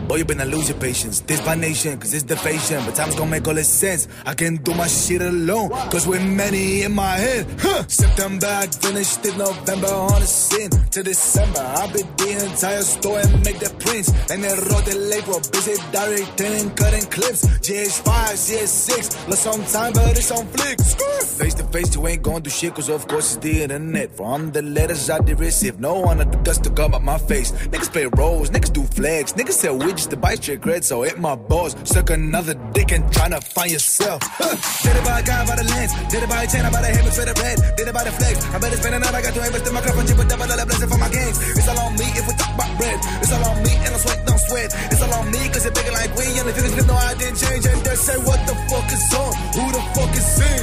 Or 0.09 0.17
you 0.17 0.25
better 0.25 0.45
lose 0.45 0.69
your 0.69 0.77
patience. 0.79 1.21
This 1.21 1.41
by 1.41 1.55
nation, 1.55 1.97
cause 1.97 2.13
it's 2.13 2.23
the 2.23 2.37
fashion. 2.37 2.81
But 2.85 2.95
time's 2.95 3.15
gonna 3.15 3.31
make 3.31 3.47
all 3.47 3.53
this 3.53 3.69
sense. 3.69 4.07
I 4.25 4.33
can 4.33 4.57
do 4.57 4.73
my 4.73 4.87
shit 4.87 5.21
alone, 5.21 5.69
cause 5.91 6.07
we're 6.07 6.19
many 6.19 6.83
in 6.83 6.93
my 6.93 7.15
head. 7.15 7.45
Huh. 7.59 7.83
September, 7.87 8.47
I 8.47 8.67
finished 8.67 9.25
it 9.25 9.37
November 9.37 9.87
on 9.87 10.21
the 10.21 10.27
scene. 10.27 10.69
To 10.69 11.03
December, 11.03 11.59
I'll 11.59 11.91
be 11.91 12.01
the 12.01 12.45
entire 12.45 12.81
store 12.81 13.19
and 13.19 13.43
make 13.43 13.59
the 13.59 13.69
prints. 13.79 14.09
And 14.31 14.43
then 14.43 14.57
wrote 14.69 14.85
the 14.85 14.95
label, 14.95 15.39
busy 15.51 15.75
directing, 15.91 16.53
and 16.61 16.75
cutting 16.75 17.05
clips. 17.09 17.45
GH5, 17.65 18.07
CS6, 18.35 19.27
lost 19.27 19.43
some 19.43 19.63
time, 19.65 19.93
but 19.93 20.17
it's 20.17 20.31
on 20.31 20.45
flicks. 20.47 20.95
Face 21.37 21.53
to 21.55 21.63
face, 21.65 21.93
you 21.95 22.07
ain't 22.07 22.23
gonna 22.23 22.39
do 22.39 22.49
shit, 22.49 22.73
cause 22.73 22.89
of 22.89 23.07
course 23.07 23.35
it's 23.35 23.43
the 23.43 23.63
internet. 23.63 24.15
From 24.15 24.51
the 24.51 24.61
letters 24.61 25.09
I 25.09 25.19
did 25.19 25.39
receive, 25.39 25.79
no 25.79 25.99
one 25.99 26.17
had 26.17 26.31
the 26.31 26.37
guts 26.39 26.59
to 26.59 26.69
come 26.71 26.93
up 26.95 27.03
my 27.03 27.17
face. 27.17 27.51
Niggas 27.51 27.91
play 27.91 28.05
roles, 28.05 28.49
niggas 28.49 28.73
do 28.73 28.83
flags, 28.85 29.33
niggas 29.33 29.53
sell 29.53 29.77
widgets 29.97 30.09
to 30.09 30.17
bite 30.17 30.47
your 30.47 30.57
cred, 30.57 30.83
so 30.83 31.03
hit 31.03 31.19
my 31.19 31.35
balls. 31.35 31.75
Suck 31.83 32.09
another 32.09 32.53
dick 32.73 32.91
and 32.91 33.03
tryna 33.11 33.43
find 33.43 33.71
yourself. 33.71 34.21
Huh. 34.23 34.55
Did 34.83 34.95
it 34.95 35.03
by 35.03 35.19
a 35.19 35.23
guy 35.23 35.45
by 35.45 35.55
the 35.55 35.63
lens, 35.63 35.93
did 36.11 36.23
it 36.23 36.29
by 36.29 36.43
a 36.43 36.47
chain, 36.47 36.65
I 36.65 36.71
by 36.71 36.81
the 36.81 36.87
hammer 36.87 37.11
for 37.11 37.25
the 37.25 37.35
red, 37.41 37.57
did 37.75 37.87
it 37.87 37.93
by 37.93 38.03
the 38.03 38.11
flex. 38.11 38.45
I 38.53 38.57
better 38.59 38.77
spend 38.77 38.95
another, 38.95 39.17
I 39.17 39.21
got 39.21 39.33
to 39.33 39.41
invest 39.45 39.67
in 39.67 39.73
my 39.73 39.81
cup 39.81 39.97
and 39.97 40.07
chip 40.07 40.19
a 40.19 40.25
double 40.25 40.47
dollar 40.47 40.65
blessing 40.65 40.89
for 40.89 40.97
my 40.97 41.09
games. 41.09 41.37
It's 41.57 41.67
all 41.67 41.79
on 41.79 41.93
me 41.97 42.07
if 42.15 42.25
we 42.27 42.33
talk 42.37 42.53
about 42.55 42.71
bread. 42.77 42.99
It's 43.21 43.31
all 43.33 43.45
on 43.45 43.57
me 43.63 43.73
and 43.73 43.91
I 43.93 43.97
sweat, 43.97 44.19
don't 44.25 44.39
sweat. 44.39 44.69
It's 44.91 45.01
all 45.01 45.13
on 45.13 45.25
me 45.31 45.41
cause 45.49 45.65
it's 45.65 45.75
bigger 45.75 45.93
like 45.93 46.11
we 46.15 46.25
and 46.37 46.45
you 46.47 46.71
just 46.77 46.87
know 46.87 46.97
I 46.97 47.13
didn't 47.17 47.39
change 47.41 47.65
and 47.65 47.79
they 47.83 47.97
say 47.97 48.17
what 48.21 48.39
the 48.47 48.55
fuck 48.69 48.87
is 48.93 49.05
on, 49.17 49.31
who 49.57 49.63
the 49.73 49.83
fuck 49.95 50.13
is 50.15 50.29
in? 50.39 50.61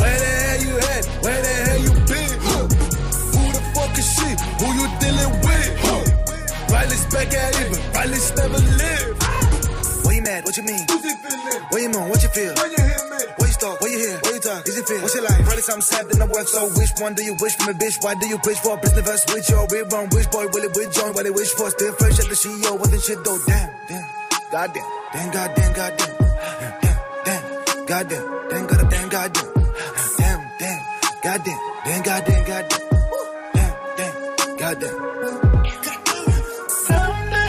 Where 0.00 0.18
the 0.18 0.30
hell 0.42 0.60
you 0.66 0.74
at? 0.78 1.02
Where 1.22 1.40
the 1.42 1.54
hell 1.68 1.80
you 1.86 1.92
been? 2.10 2.32
Who 3.32 3.42
the 3.54 3.62
fuck 3.76 3.94
is 3.94 4.08
she? 4.16 4.28
Who 4.60 4.66
you 4.72 4.86
dealing 4.98 5.32
with? 5.46 5.91
Riley's 6.72 7.04
back 7.12 7.28
at 7.28 7.52
it, 7.60 7.68
but 7.68 7.80
Riley's 7.94 8.32
never 8.34 8.56
lived. 8.56 9.22
What 10.04 10.14
you 10.16 10.22
mad? 10.22 10.44
What 10.44 10.56
you 10.56 10.62
mean? 10.64 10.84
Who's 10.88 11.04
it 11.04 11.18
feeling? 11.20 11.62
What 11.68 11.82
you 11.82 11.90
moan? 11.92 12.08
What 12.08 12.22
you 12.22 12.28
feel? 12.32 12.54
When 12.56 12.70
you 12.72 12.80
hear 12.80 13.04
me? 13.12 13.20
What 13.36 13.48
you 13.52 13.58
talk? 13.60 13.80
What 13.80 13.90
you 13.90 13.98
hear? 13.98 14.16
What 14.24 14.32
you 14.34 14.40
talk? 14.40 14.66
Is 14.66 14.78
it 14.78 14.86
feel? 14.88 15.00
What's 15.02 15.14
your 15.14 15.24
life? 15.24 15.44
Probably 15.44 15.62
something 15.62 15.84
sad 15.84 16.08
in 16.10 16.18
the 16.18 16.26
work, 16.26 16.48
so 16.48 16.68
which 16.72 16.92
one 16.96 17.12
do 17.14 17.22
you 17.22 17.36
wish 17.40 17.54
for 17.60 17.68
me, 17.68 17.78
bitch? 17.78 18.02
Why 18.02 18.14
do 18.14 18.26
you 18.26 18.38
push 18.38 18.56
for 18.58 18.74
a 18.74 18.80
business 18.80 19.04
verse 19.04 19.24
with 19.28 19.48
your 19.52 19.66
real 19.68 19.86
wrong? 19.92 20.08
Which 20.16 20.30
boy 20.32 20.48
will 20.48 20.64
it 20.64 20.72
with 20.74 20.92
join? 20.96 21.12
What 21.12 21.24
they 21.24 21.30
wish 21.30 21.52
for? 21.52 21.68
Still 21.70 21.92
fresh 22.00 22.18
at 22.18 22.28
the 22.32 22.36
CEO, 22.40 22.72
what 22.80 22.90
the 22.90 22.98
shit 22.98 23.20
though? 23.22 23.38
Damn, 23.44 23.68
damn, 23.88 24.04
goddamn, 24.50 24.88
damn, 25.12 25.28
goddamn, 25.28 25.72
goddamn, 25.76 26.12
damn, 26.80 26.96
damn, 27.28 27.42
goddamn, 27.84 28.24
damn, 28.48 28.64
goddamn, 28.66 29.08
goddamn, 29.12 29.48
damn, 30.16 30.40
damn, 30.56 30.80
goddamn, 31.20 31.60
damn, 31.84 32.02
goddamn, 32.02 32.44
goddamn, 32.48 32.91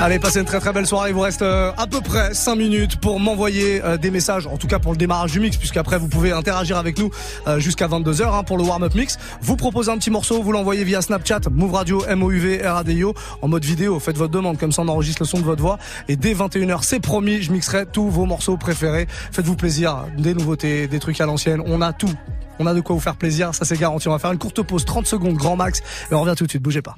Allez, 0.04 0.20
passez 0.20 0.40
une 0.40 0.46
très 0.46 0.60
très 0.60 0.74
belle 0.74 0.86
soirée. 0.86 1.12
Il 1.12 1.14
vous 1.14 1.22
reste 1.22 1.44
euh, 1.44 1.72
à 1.78 1.88
peu 1.88 2.02
près 2.02 2.34
5 2.34 2.56
minutes 2.56 2.98
pour 2.98 3.22
m'envoyer 3.22 3.82
euh, 3.86 3.96
des 3.96 4.12
messages, 4.12 4.48
en 4.48 4.58
tout 4.58 4.68
cas 4.68 4.78
pour 4.78 4.92
le 4.92 4.98
démarrage 4.98 5.32
du 5.32 5.40
mix, 5.40 5.56
puisqu'après 5.56 5.98
vous 5.98 6.10
pouvez 6.10 6.34
interagir 6.34 6.78
avec 6.78 7.00
nous 7.00 7.10
euh, 7.48 7.58
jusqu'à 7.58 7.88
22h 7.88 8.24
hein, 8.24 8.44
pour 8.44 8.58
le 8.58 8.66
warm-up 8.66 8.94
mix. 8.96 9.18
Vous 9.40 9.56
proposez 9.56 9.90
un 9.92 9.98
petit 9.98 10.12
morceau, 10.12 10.44
vous 10.44 10.52
l'envoyez 10.52 10.84
via 10.84 11.02
Snapchat, 11.02 11.40
Move 11.50 11.72
Radio, 11.72 12.04
M-O-U-V, 12.06 12.68
R-A-D-I-O, 12.68 13.14
en 13.42 13.48
mode 13.48 13.64
vidéo. 13.64 13.98
Faites 14.02 14.18
votre 14.18 14.34
demande, 14.34 14.58
comme 14.58 14.74
ça 14.74 14.82
on 14.82 14.90
enregistre 14.90 15.22
le 15.22 15.26
son 15.26 15.40
de 15.40 15.46
votre 15.46 15.62
voix. 15.62 15.80
Et 16.10 16.18
dès 16.18 16.34
21h, 16.34 16.80
c'est 16.82 17.00
promis, 17.00 17.42
je 17.42 17.54
mixerai 17.54 17.86
tous 17.86 18.10
vos 18.10 18.26
morceaux 18.26 18.58
préférés. 18.58 19.08
Faites-vous 19.32 19.56
plaisir, 19.56 20.08
des 20.18 20.34
nouveautés, 20.34 20.90
des 20.90 21.00
trucs 21.00 21.22
à 21.22 21.26
l'ancienne. 21.26 21.64
On 21.66 21.80
a 21.80 21.94
tout. 21.94 22.14
On 22.60 22.68
a 22.68 22.74
de 22.74 22.82
quoi 22.82 22.94
vous 22.94 23.02
faire 23.02 23.16
plaisir, 23.16 23.56
ça 23.56 23.64
c'est 23.64 23.80
garanti. 23.80 24.10
On 24.10 24.12
va 24.12 24.20
faire 24.20 24.34
une 24.34 24.38
courte 24.38 24.64
pause, 24.64 24.84
30 24.84 25.08
secondes, 25.08 25.36
grand 25.36 25.56
max, 25.56 25.80
et 26.12 26.14
on 26.14 26.20
revient 26.20 26.36
tout 26.36 26.44
de 26.44 26.50
suite, 26.50 26.62
bougez 26.62 26.82
pas. 26.82 26.98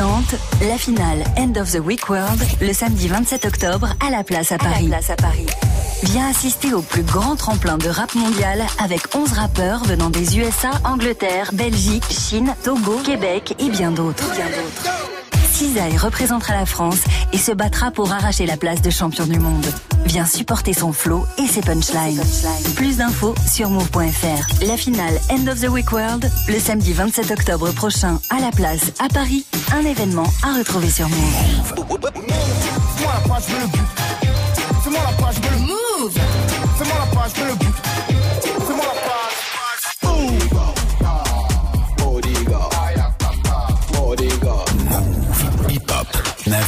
présente 0.01 0.35
la 0.67 0.79
finale 0.79 1.23
End 1.37 1.61
of 1.61 1.71
the 1.71 1.79
Week 1.79 2.09
World 2.09 2.41
le 2.59 2.73
samedi 2.73 3.07
27 3.07 3.45
octobre 3.45 3.93
à 4.03 4.09
la 4.09 4.23
place 4.23 4.51
à 4.51 4.57
Paris. 4.57 4.89
Viens 6.03 6.27
assister 6.27 6.73
au 6.73 6.81
plus 6.81 7.03
grand 7.03 7.35
tremplin 7.35 7.77
de 7.77 7.87
rap 7.87 8.15
mondial 8.15 8.63
avec 8.83 9.15
11 9.15 9.31
rappeurs 9.33 9.83
venant 9.83 10.09
des 10.09 10.39
USA, 10.39 10.71
Angleterre, 10.85 11.51
Belgique, 11.53 12.05
Chine, 12.09 12.55
Togo, 12.63 12.97
Québec 13.03 13.53
et 13.59 13.69
bien 13.69 13.91
d'autres. 13.91 14.25
Cisaille 15.61 15.95
représentera 15.95 16.55
la 16.55 16.65
France 16.65 17.01
et 17.33 17.37
se 17.37 17.51
battra 17.51 17.91
pour 17.91 18.11
arracher 18.11 18.47
la 18.47 18.57
place 18.57 18.81
de 18.81 18.89
champion 18.89 19.27
du 19.27 19.37
monde. 19.37 19.67
Viens 20.05 20.25
supporter 20.25 20.73
son 20.73 20.91
flow 20.91 21.23
et 21.37 21.45
ses 21.45 21.61
punchlines. 21.61 22.19
Plus 22.75 22.97
d'infos 22.97 23.35
sur 23.47 23.69
move.fr. 23.69 24.65
La 24.65 24.75
finale 24.75 25.19
End 25.29 25.45
of 25.45 25.61
the 25.61 25.69
Week 25.69 25.91
World, 25.91 26.31
le 26.47 26.57
samedi 26.57 26.93
27 26.93 27.29
octobre 27.29 27.71
prochain 27.73 28.19
à 28.31 28.39
la 28.39 28.49
place 28.49 28.91
à 28.97 29.07
Paris. 29.07 29.45
Un 29.71 29.85
événement 29.85 30.25
à 30.41 30.57
retrouver 30.57 30.89
sur 30.89 31.07
Move. 31.07 31.73
Fais-moi 34.83 35.01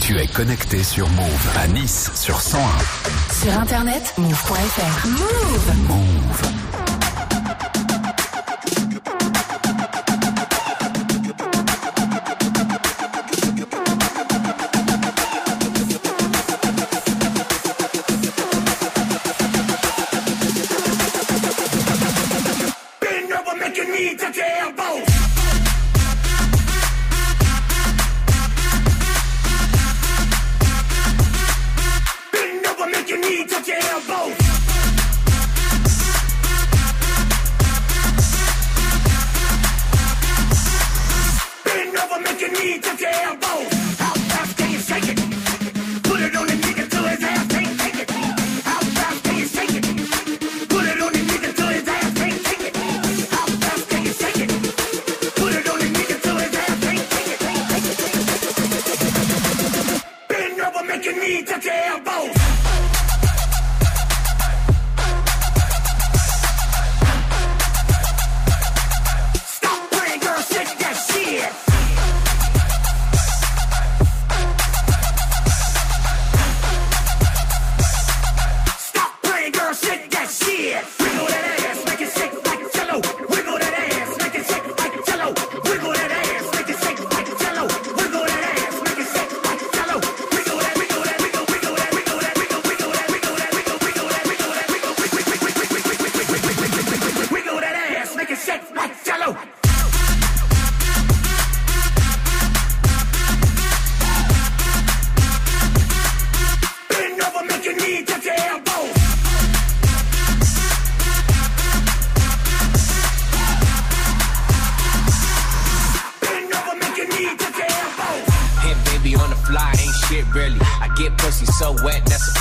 tu 0.00 0.18
es 0.18 0.26
connecté 0.26 0.82
sur 0.82 1.08
Move 1.10 1.48
à 1.60 1.68
Nice 1.68 2.10
sur 2.16 2.40
101. 2.40 2.60
Sur 3.32 3.60
internet, 3.60 4.14
move.fr. 4.18 5.06
Move. 5.06 5.86
Move. 5.86 6.81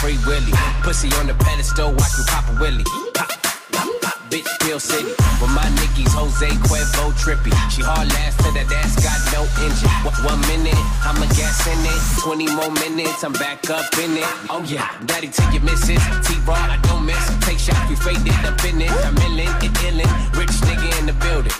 Free 0.02 0.18
willy. 0.26 0.52
Pussy 0.82 1.14
on 1.22 1.28
the 1.28 1.36
pedestal, 1.46 1.94
watch 1.94 2.18
me 2.18 2.26
pop 2.26 2.50
a 2.50 2.54
willy. 2.60 2.84
Pop, 3.14 3.30
pop, 3.72 3.88
pop, 4.02 4.18
bitch, 4.34 4.50
Bill 4.66 4.80
City. 4.80 5.14
With 5.40 5.54
my 5.54 5.70
Nickies, 5.78 6.12
Jose 6.18 6.50
Cuervo 6.66 7.14
trippy. 7.22 7.54
She 7.70 7.86
hard 7.86 8.10
last 8.10 8.42
to 8.42 8.50
that 8.58 8.68
ass 8.82 8.98
got 8.98 9.22
no 9.30 9.46
engine. 9.62 9.94
One, 10.26 10.42
minute, 10.50 10.82
I'm 11.06 11.22
a 11.22 11.28
gas 11.38 11.62
in 11.70 11.78
it. 11.86 12.02
20 12.26 12.50
more 12.58 12.74
minutes, 12.82 13.24
I'm 13.24 13.34
back 13.34 13.70
up 13.70 13.86
in 14.02 14.18
it. 14.18 14.30
Oh 14.50 14.64
yeah, 14.66 14.90
daddy 15.06 15.30
take 15.30 15.54
your 15.54 15.64
misses. 15.64 16.02
T-Raw, 16.26 16.58
I 16.58 16.80
don't 16.90 17.06
miss. 17.06 17.24
Take 17.46 17.60
shots, 17.60 17.88
we 17.88 17.96
faded 17.96 18.34
up 18.44 18.58
in 18.66 18.82
it. 18.82 18.92
I'm 19.06 19.16
illin', 19.22 19.54
it 19.64 19.74
illin'. 19.86 20.10
Rich 20.36 20.58
nigga 20.66 20.90
in 21.00 21.06
the 21.06 21.14
building. 21.22 21.54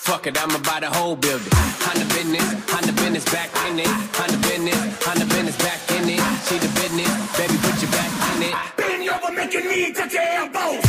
Fuck 0.00 0.26
it, 0.26 0.36
I'ma 0.42 0.58
buy 0.58 0.80
the 0.80 0.88
whole 0.90 1.14
building. 1.14 1.52
Honda 1.52 2.06
business, 2.14 2.42
Honda 2.70 2.92
business 2.92 3.24
back 3.30 3.50
in 3.68 3.78
it. 3.78 3.86
Honda 4.16 4.38
business, 4.48 5.04
Honda 5.04 5.26
business 5.26 5.56
back 5.58 5.80
in 5.92 6.08
it. 6.08 6.20
See 6.48 6.58
the 6.58 6.68
business, 6.80 7.12
baby, 7.36 7.56
put 7.60 7.76
your 7.82 7.90
back 7.92 8.10
in 8.32 8.42
it. 8.48 8.54
Bend 8.76 9.08
over, 9.08 9.32
make 9.32 9.52
your 9.52 9.62
knee 9.68 9.92
touch 9.92 10.12
your 10.14 10.22
elbow. 10.22 10.80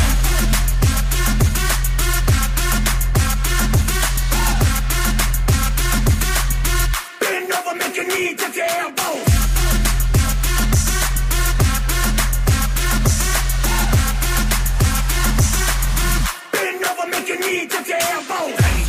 Bend 7.20 7.52
over, 7.52 7.76
make 7.76 7.96
your 7.96 8.08
knee 8.08 8.36
touch 8.36 8.56
your 8.56 8.66
elbow. 8.66 9.14
Bend 16.52 16.86
over, 16.86 17.08
make 17.10 17.28
your 17.28 17.40
knee 17.40 17.68
touch 17.68 17.88
your 17.88 17.98
elbow. 18.00 18.81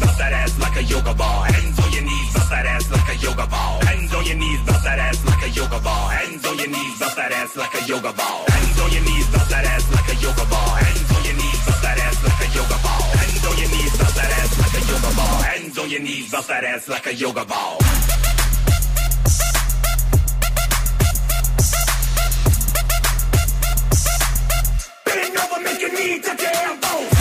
Bounce 0.00 0.18
that 0.18 0.32
ass 0.32 0.58
like 0.58 0.76
a 0.76 0.82
yoga 0.82 1.14
ball. 1.14 1.42
Hands 1.42 1.78
on 1.80 1.92
your 1.92 2.02
knees, 2.02 2.32
bounce 2.34 2.48
that 2.50 2.66
ass 2.66 2.90
like 2.90 3.08
a 3.08 3.16
yoga 3.16 3.46
ball. 3.46 3.80
Hands 3.84 4.14
on 4.14 4.24
your 4.26 4.36
knees, 4.36 4.60
bounce 4.66 4.84
that 4.84 4.98
ass 4.98 5.24
like 5.26 5.42
a 5.44 5.50
yoga 5.50 5.80
ball. 5.80 6.08
Hands 6.08 6.44
on 6.46 6.58
your 6.58 6.68
knees, 6.68 6.98
bounce 7.00 7.14
that 7.14 7.32
ass 7.32 7.56
like 7.56 7.74
a 7.74 7.82
yoga 7.86 8.12
ball. 8.12 8.44
Hands 8.48 8.78
on 8.80 8.90
your 8.90 9.02
knees, 9.02 9.26
bounce 9.32 9.48
that 9.48 9.64
ass 9.64 9.86
like 9.92 10.08
a 10.08 10.16
yoga 10.24 10.44
ball. 10.50 10.74
Hands 10.78 11.10
on 11.16 11.24
your 11.24 11.34
knees, 11.34 11.58
bounce 11.66 11.82
that 11.82 11.98
ass 11.98 12.18
like 12.24 12.40
a 12.40 12.48
yoga 12.56 12.78
ball. 12.82 13.06
Hands 13.18 13.44
on 13.48 13.58
your 13.58 13.68
knees, 13.68 13.92
bounce 13.98 14.14
that 14.14 14.30
ass 14.38 14.52
like 14.58 14.74
a 14.78 14.82
yoga 14.88 15.10
ball. 15.16 15.38
Hands 15.42 15.78
on 15.78 15.90
your 15.90 16.00
knees, 16.00 16.30
bounce 16.30 16.46
that 16.46 16.64
ass 16.64 16.88
like 16.88 17.06
a 17.06 17.14
yoga 17.14 17.44
ball. 17.44 17.78
Bend 25.04 25.36
over, 25.36 25.60
make 25.62 25.80
your 25.80 25.92
knee 25.92 26.20
touch 26.20 26.42
your 26.42 26.50
elbow. 26.54 27.17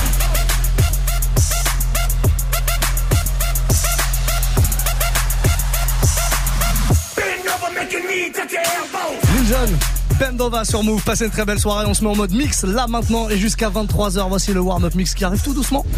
Lil 9.34 9.78
Bendova 10.20 10.66
sur 10.66 10.84
Move. 10.84 11.04
Passez 11.04 11.26
une 11.26 11.32
très 11.32 11.45
belle 11.45 11.60
soirée. 11.60 11.86
On 11.88 11.93
se 11.93 12.04
met 12.04 12.10
en 12.10 12.16
mode 12.16 12.34
mix 12.34 12.64
là 12.64 12.88
maintenant 12.88 13.30
et 13.30 13.38
jusqu'à 13.38 13.70
23h. 13.70 14.28
Voici 14.30 14.54
le 14.54 14.60
warm-up 14.60 14.95
mix 14.95 15.14
qui 15.14 15.24
arrive 15.24 15.41
tout 15.41 15.54
doucement. 15.54 15.86